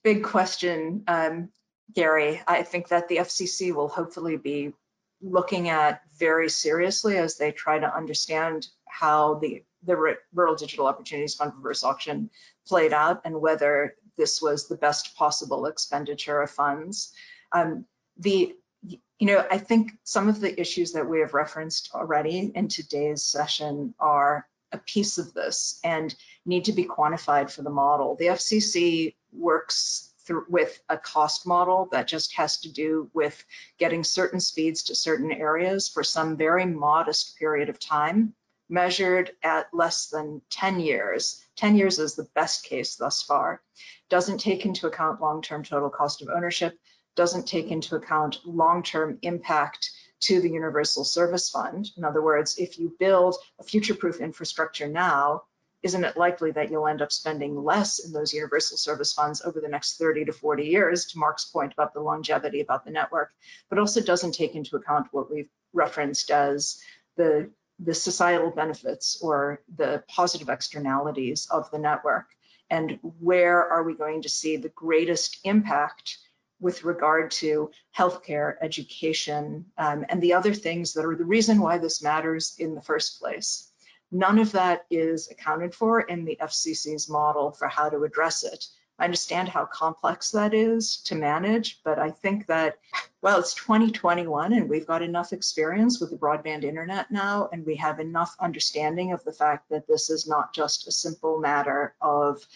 big 0.04 0.22
question, 0.22 1.02
um, 1.08 1.48
Gary. 1.94 2.42
I 2.46 2.62
think 2.62 2.88
that 2.88 3.08
the 3.08 3.16
FCC 3.16 3.74
will 3.74 3.88
hopefully 3.88 4.36
be 4.36 4.74
looking 5.22 5.70
at 5.70 6.02
very 6.18 6.50
seriously 6.50 7.16
as 7.16 7.38
they 7.38 7.52
try 7.52 7.78
to 7.78 7.96
understand 7.96 8.68
how 8.86 9.34
the, 9.36 9.64
the 9.84 10.16
Rural 10.34 10.54
Digital 10.54 10.86
Opportunities 10.86 11.34
Fund 11.34 11.52
reverse 11.56 11.82
auction 11.82 12.28
played 12.66 12.92
out 12.92 13.22
and 13.24 13.40
whether 13.40 13.94
this 14.18 14.42
was 14.42 14.68
the 14.68 14.76
best 14.76 15.16
possible 15.16 15.64
expenditure 15.64 16.42
of 16.42 16.50
funds. 16.50 17.12
Um, 17.52 17.86
the 18.18 18.54
you 18.82 19.26
know, 19.26 19.44
I 19.50 19.58
think 19.58 19.92
some 20.04 20.28
of 20.28 20.40
the 20.40 20.58
issues 20.58 20.92
that 20.92 21.08
we 21.08 21.20
have 21.20 21.34
referenced 21.34 21.90
already 21.94 22.50
in 22.54 22.68
today's 22.68 23.24
session 23.24 23.94
are 23.98 24.46
a 24.72 24.78
piece 24.78 25.18
of 25.18 25.34
this 25.34 25.78
and 25.84 26.14
need 26.46 26.64
to 26.66 26.72
be 26.72 26.84
quantified 26.84 27.50
for 27.50 27.62
the 27.62 27.70
model. 27.70 28.16
The 28.16 28.26
FCC 28.26 29.14
works 29.32 30.12
through 30.24 30.46
with 30.48 30.80
a 30.88 30.96
cost 30.96 31.46
model 31.46 31.88
that 31.92 32.06
just 32.06 32.34
has 32.36 32.60
to 32.60 32.72
do 32.72 33.10
with 33.12 33.44
getting 33.78 34.04
certain 34.04 34.40
speeds 34.40 34.84
to 34.84 34.94
certain 34.94 35.32
areas 35.32 35.88
for 35.88 36.04
some 36.04 36.36
very 36.36 36.64
modest 36.64 37.36
period 37.38 37.68
of 37.68 37.78
time 37.78 38.34
measured 38.68 39.32
at 39.42 39.66
less 39.74 40.06
than 40.06 40.40
10 40.50 40.80
years. 40.80 41.44
10 41.56 41.76
years 41.76 41.98
is 41.98 42.14
the 42.14 42.28
best 42.34 42.64
case 42.64 42.94
thus 42.96 43.22
far. 43.22 43.60
Doesn't 44.08 44.38
take 44.38 44.64
into 44.64 44.86
account 44.86 45.20
long-term 45.20 45.64
total 45.64 45.90
cost 45.90 46.22
of 46.22 46.28
ownership, 46.28 46.78
doesn't 47.16 47.46
take 47.46 47.70
into 47.70 47.96
account 47.96 48.38
long-term 48.44 49.18
impact 49.22 49.90
to 50.20 50.40
the 50.40 50.50
Universal 50.50 51.04
Service 51.04 51.48
Fund. 51.48 51.90
In 51.96 52.04
other 52.04 52.22
words, 52.22 52.58
if 52.58 52.78
you 52.78 52.94
build 52.98 53.36
a 53.58 53.64
future-proof 53.64 54.20
infrastructure 54.20 54.86
now, 54.86 55.42
isn't 55.82 56.04
it 56.04 56.16
likely 56.16 56.50
that 56.50 56.70
you'll 56.70 56.86
end 56.86 57.00
up 57.00 57.10
spending 57.10 57.64
less 57.64 58.04
in 58.04 58.12
those 58.12 58.34
universal 58.34 58.76
service 58.76 59.14
funds 59.14 59.40
over 59.42 59.60
the 59.60 59.68
next 59.68 59.96
30 59.96 60.26
to 60.26 60.32
40 60.32 60.64
years, 60.64 61.06
to 61.06 61.18
Mark's 61.18 61.46
point 61.46 61.72
about 61.72 61.94
the 61.94 62.00
longevity 62.00 62.60
about 62.60 62.84
the 62.84 62.90
network, 62.90 63.30
but 63.70 63.78
also 63.78 64.02
doesn't 64.02 64.32
take 64.32 64.54
into 64.54 64.76
account 64.76 65.08
what 65.10 65.30
we've 65.30 65.48
referenced 65.72 66.30
as 66.30 66.82
the, 67.16 67.50
the 67.78 67.94
societal 67.94 68.50
benefits 68.50 69.20
or 69.22 69.62
the 69.74 70.04
positive 70.08 70.50
externalities 70.50 71.48
of 71.50 71.70
the 71.70 71.78
network. 71.78 72.26
And 72.68 72.98
where 73.18 73.66
are 73.66 73.82
we 73.82 73.94
going 73.94 74.22
to 74.22 74.28
see 74.28 74.56
the 74.56 74.68
greatest 74.68 75.38
impact 75.44 76.18
with 76.60 76.84
regard 76.84 77.30
to 77.30 77.70
healthcare, 77.96 78.56
education, 78.60 79.64
um, 79.78 80.04
and 80.08 80.20
the 80.20 80.34
other 80.34 80.54
things 80.54 80.92
that 80.92 81.04
are 81.04 81.16
the 81.16 81.24
reason 81.24 81.60
why 81.60 81.78
this 81.78 82.02
matters 82.02 82.54
in 82.58 82.74
the 82.74 82.82
first 82.82 83.18
place. 83.18 83.70
None 84.12 84.38
of 84.38 84.52
that 84.52 84.86
is 84.90 85.30
accounted 85.30 85.74
for 85.74 86.00
in 86.00 86.24
the 86.24 86.38
FCC's 86.40 87.08
model 87.08 87.52
for 87.52 87.68
how 87.68 87.88
to 87.88 88.02
address 88.02 88.42
it. 88.42 88.66
I 88.98 89.04
understand 89.04 89.48
how 89.48 89.64
complex 89.64 90.30
that 90.32 90.52
is 90.52 90.98
to 91.04 91.14
manage, 91.14 91.80
but 91.84 91.98
I 91.98 92.10
think 92.10 92.46
that, 92.48 92.78
well, 93.22 93.38
it's 93.38 93.54
2021 93.54 94.52
and 94.52 94.68
we've 94.68 94.86
got 94.86 95.00
enough 95.00 95.32
experience 95.32 96.00
with 96.00 96.10
the 96.10 96.18
broadband 96.18 96.64
internet 96.64 97.10
now, 97.10 97.48
and 97.50 97.64
we 97.64 97.76
have 97.76 97.98
enough 97.98 98.36
understanding 98.38 99.12
of 99.12 99.24
the 99.24 99.32
fact 99.32 99.70
that 99.70 99.86
this 99.86 100.10
is 100.10 100.28
not 100.28 100.52
just 100.52 100.86
a 100.86 100.92
simple 100.92 101.40
matter 101.40 101.94
of 102.02 102.46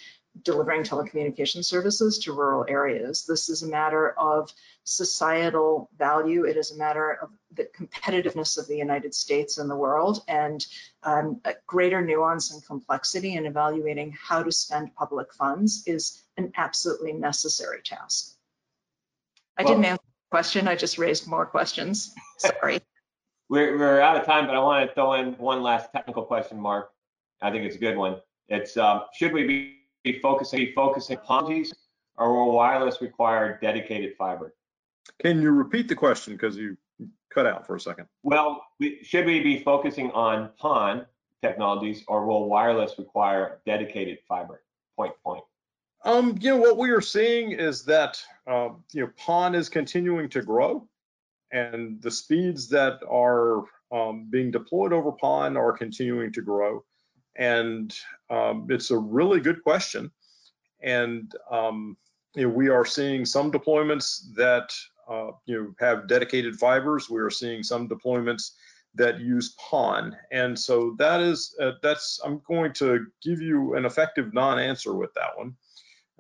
delivering 0.43 0.83
telecommunication 0.83 1.65
services 1.65 2.19
to 2.19 2.33
rural 2.33 2.65
areas. 2.69 3.25
This 3.27 3.49
is 3.49 3.63
a 3.63 3.69
matter 3.69 4.11
of 4.19 4.53
societal 4.83 5.89
value. 5.97 6.45
It 6.45 6.57
is 6.57 6.73
a 6.73 6.77
matter 6.77 7.19
of 7.23 7.31
the 7.53 7.69
competitiveness 7.77 8.59
of 8.59 8.67
the 8.67 8.77
United 8.77 9.15
States 9.15 9.59
and 9.59 9.71
the 9.71 9.77
world 9.77 10.23
and 10.27 10.65
um, 11.05 11.41
greater 11.67 12.01
nuance 12.01 12.53
and 12.53 12.65
complexity 12.67 13.35
in 13.35 13.47
evaluating 13.47 14.17
how 14.21 14.43
to 14.43 14.51
spend 14.51 14.95
public 14.97 15.33
funds 15.33 15.85
is 15.87 16.23
an 16.37 16.53
absolutely 16.57 17.13
necessary 17.13 17.81
task. 17.83 18.35
I 19.57 19.63
well, 19.63 19.75
didn't 19.75 19.85
answer 19.85 20.03
the 20.03 20.31
question. 20.31 20.67
I 20.67 20.75
just 20.75 20.99
raised 20.99 21.29
more 21.29 21.47
questions. 21.47 22.13
Sorry. 22.39 22.81
we're, 23.49 23.79
we're 23.79 24.01
out 24.01 24.17
of 24.17 24.27
time, 24.27 24.47
but 24.47 24.57
I 24.57 24.59
want 24.59 24.89
to 24.89 24.95
throw 24.95 25.13
in 25.15 25.35
one 25.35 25.63
last 25.63 25.93
technical 25.93 26.25
question, 26.25 26.61
Mark. 26.61 26.91
I 27.41 27.53
think 27.53 27.65
it's 27.65 27.77
a 27.77 27.81
good 27.81 27.97
one. 27.97 28.17
It's 28.49 28.77
um, 28.77 29.03
should 29.15 29.33
we 29.33 29.47
be 29.47 29.84
be 30.05 30.21
focusing 30.21 30.73
focusing 30.75 31.17
apologies 31.17 31.75
or 32.17 32.33
will 32.33 32.53
wireless 32.53 33.01
require 33.01 33.59
dedicated 33.61 34.15
fiber? 34.17 34.55
Can 35.21 35.43
you 35.43 35.51
repeat 35.51 35.89
the 35.89 35.97
question 35.97 36.35
because 36.35 36.57
you 36.57 36.77
cut 37.33 37.47
out 37.47 37.67
for 37.67 37.75
a 37.75 37.81
second? 37.81 38.07
Well, 38.23 38.65
we, 38.79 39.03
should 39.03 39.27
we 39.27 39.41
be 39.41 39.63
focusing 39.63 40.11
on 40.13 40.51
PON 40.59 41.07
technologies 41.43 42.05
or 42.07 42.25
will 42.27 42.49
wireless 42.49 42.93
require 42.99 43.61
dedicated 43.67 44.19
fiber 44.29 44.63
point 44.97 45.15
point? 45.25 45.43
Um, 46.05 46.37
you 46.41 46.51
know, 46.51 46.59
what 46.59 46.77
we 46.77 46.91
are 46.91 47.01
seeing 47.01 47.53
is 47.53 47.85
that, 47.87 48.23
uh, 48.47 48.71
you 48.93 49.03
know, 49.03 49.11
PON 49.17 49.55
is 49.55 49.69
continuing 49.69 50.29
to 50.31 50.43
grow 50.43 50.87
and 51.51 52.03
the 52.03 52.11
speeds 52.11 52.69
that 52.69 53.01
are 53.09 53.63
um, 53.93 54.27
being 54.29 54.51
deployed 54.51 54.93
over 54.93 55.13
PON 55.13 55.57
are 55.57 55.73
continuing 55.73 56.33
to 56.33 56.43
grow. 56.43 56.85
And 57.37 57.97
um, 58.31 58.67
it's 58.71 58.91
a 58.91 58.99
really 58.99 59.41
good 59.41 59.63
question. 59.63 60.11
And 60.83 61.35
um, 61.51 61.97
you 62.35 62.49
know, 62.49 62.55
we 62.55 62.69
are 62.69 62.85
seeing 62.85 63.25
some 63.25 63.51
deployments 63.51 64.35
that 64.35 64.75
uh, 65.09 65.33
you 65.47 65.57
know 65.57 65.75
have 65.81 66.09
dedicated 66.09 66.57
fibers. 66.57 67.11
We 67.11 67.21
are 67.21 67.31
seeing 67.31 67.63
some 67.63 67.89
deployments 67.89 68.53
that 68.95 69.21
use 69.21 69.55
PON. 69.59 70.17
And 70.31 70.59
so 70.59 70.95
that 70.99 71.21
is 71.21 71.55
uh, 71.61 71.73
that's 71.83 72.21
I'm 72.25 72.41
going 72.47 72.73
to 72.75 73.07
give 73.23 73.41
you 73.41 73.75
an 73.75 73.85
effective 73.85 74.33
non-answer 74.33 74.95
with 74.95 75.13
that 75.15 75.37
one. 75.37 75.55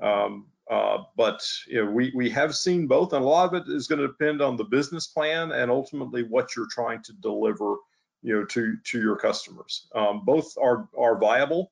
Um, 0.02 0.46
uh, 0.70 0.98
but 1.16 1.46
you 1.66 1.84
know, 1.84 1.90
we 1.90 2.12
we 2.14 2.30
have 2.30 2.56
seen 2.56 2.86
both, 2.86 3.12
and 3.12 3.22
a 3.22 3.28
lot 3.28 3.52
of 3.52 3.62
it 3.62 3.72
is 3.72 3.86
going 3.86 4.00
to 4.00 4.08
depend 4.08 4.40
on 4.40 4.56
the 4.56 4.64
business 4.64 5.06
plan 5.06 5.52
and 5.52 5.70
ultimately 5.70 6.22
what 6.22 6.56
you're 6.56 6.68
trying 6.70 7.02
to 7.02 7.12
deliver 7.14 7.76
you 8.24 8.34
know, 8.34 8.44
to 8.46 8.76
to 8.84 9.00
your 9.00 9.16
customers. 9.16 9.86
Um, 9.94 10.24
both 10.24 10.56
are 10.60 10.88
are 10.98 11.18
viable, 11.18 11.70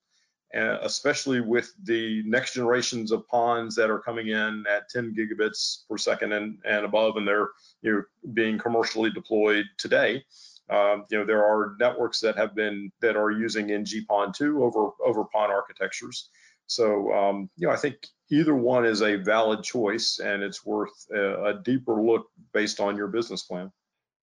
uh, 0.55 0.79
especially 0.83 1.41
with 1.41 1.73
the 1.85 2.23
next 2.27 2.55
generations 2.55 3.11
of 3.11 3.27
PONs 3.27 3.75
that 3.77 3.91
are 3.91 3.99
coming 3.99 4.29
in 4.29 4.65
at 4.71 4.89
10 4.91 5.15
gigabits 5.15 5.89
per 5.89 5.97
second 5.97 6.33
and 6.33 6.59
and 6.65 6.85
above, 6.85 7.17
and 7.17 7.27
they're 7.27 7.49
you 7.81 7.93
know 7.93 8.03
being 8.35 8.59
commercially 8.59 9.11
deployed 9.11 9.65
today. 9.79 10.23
Um, 10.69 11.05
you 11.11 11.19
know, 11.19 11.25
there 11.25 11.45
are 11.45 11.75
networks 11.81 12.21
that 12.21 12.37
have 12.37 12.55
been 12.55 12.93
that 13.01 13.17
are 13.17 13.31
using 13.31 13.73
NG-PON2 13.73 14.61
over 14.61 14.91
over 15.05 15.25
PON 15.25 15.51
architectures. 15.51 16.29
So, 16.67 17.13
um, 17.13 17.51
you 17.57 17.67
know, 17.67 17.73
I 17.73 17.77
think 17.77 17.97
either 18.31 18.55
one 18.55 18.87
is 18.87 19.03
a 19.03 19.17
valid 19.17 19.63
choice, 19.63 20.21
and 20.21 20.43
it's 20.43 20.65
worth 20.65 21.07
a, 21.15 21.45
a 21.45 21.63
deeper 21.63 22.01
look 22.01 22.27
based 22.53 22.79
on 22.79 22.97
your 22.97 23.09
business 23.09 23.43
plan. 23.43 23.73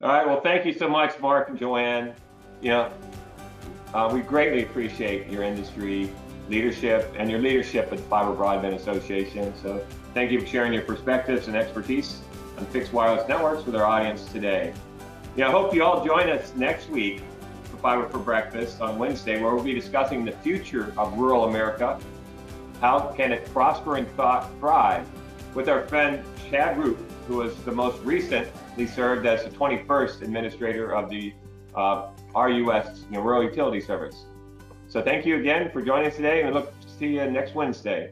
All 0.01 0.09
right. 0.09 0.25
Well, 0.25 0.39
thank 0.39 0.65
you 0.65 0.71
so 0.71 0.87
much, 0.87 1.19
Mark 1.19 1.49
and 1.49 1.59
Joanne. 1.59 2.13
You 2.61 2.69
know, 2.69 2.93
uh, 3.93 4.09
we 4.13 4.21
greatly 4.21 4.63
appreciate 4.63 5.27
your 5.27 5.43
industry 5.43 6.09
leadership 6.47 7.13
and 7.17 7.29
your 7.29 7.39
leadership 7.39 7.91
at 7.91 7.97
the 7.97 8.03
Fiber 8.05 8.33
Broadband 8.33 8.75
Association. 8.75 9.53
So 9.61 9.85
thank 10.13 10.31
you 10.31 10.39
for 10.39 10.47
sharing 10.47 10.71
your 10.71 10.83
perspectives 10.83 11.47
and 11.47 11.57
expertise 11.57 12.21
on 12.57 12.65
fixed 12.67 12.93
wireless 12.93 13.27
networks 13.27 13.65
with 13.65 13.75
our 13.75 13.83
audience 13.83 14.23
today. 14.31 14.73
Yeah, 15.35 15.49
I 15.49 15.51
hope 15.51 15.75
you 15.75 15.83
all 15.83 16.05
join 16.05 16.29
us 16.29 16.53
next 16.55 16.89
week 16.89 17.21
for 17.65 17.75
Fiber 17.79 18.07
for 18.07 18.19
Breakfast 18.19 18.79
on 18.79 18.97
Wednesday, 18.97 19.41
where 19.41 19.53
we'll 19.53 19.65
be 19.65 19.73
discussing 19.73 20.23
the 20.23 20.31
future 20.31 20.93
of 20.97 21.17
rural 21.17 21.43
America. 21.43 21.99
How 22.79 23.13
can 23.17 23.33
it 23.33 23.43
prosper 23.51 23.97
and 23.97 24.09
thrive? 24.15 25.05
With 25.53 25.67
our 25.67 25.85
friend 25.87 26.23
Chad 26.49 26.77
Rupe, 26.77 26.99
who 27.27 27.37
was 27.37 27.53
the 27.63 27.71
most 27.73 28.01
served 28.87 29.25
as 29.25 29.43
the 29.43 29.49
21st 29.49 30.21
administrator 30.21 30.95
of 30.95 31.09
the 31.09 31.33
uh, 31.75 32.09
RUS 32.35 33.05
you 33.09 33.17
know, 33.17 33.21
Rural 33.21 33.43
Utility 33.43 33.81
Service. 33.81 34.25
So 34.87 35.01
thank 35.01 35.25
you 35.25 35.37
again 35.39 35.69
for 35.71 35.81
joining 35.81 36.07
us 36.07 36.15
today 36.15 36.41
and 36.41 36.49
we 36.49 36.53
look 36.53 36.79
to 36.81 36.89
see 36.89 37.07
you 37.07 37.29
next 37.29 37.55
Wednesday. 37.55 38.11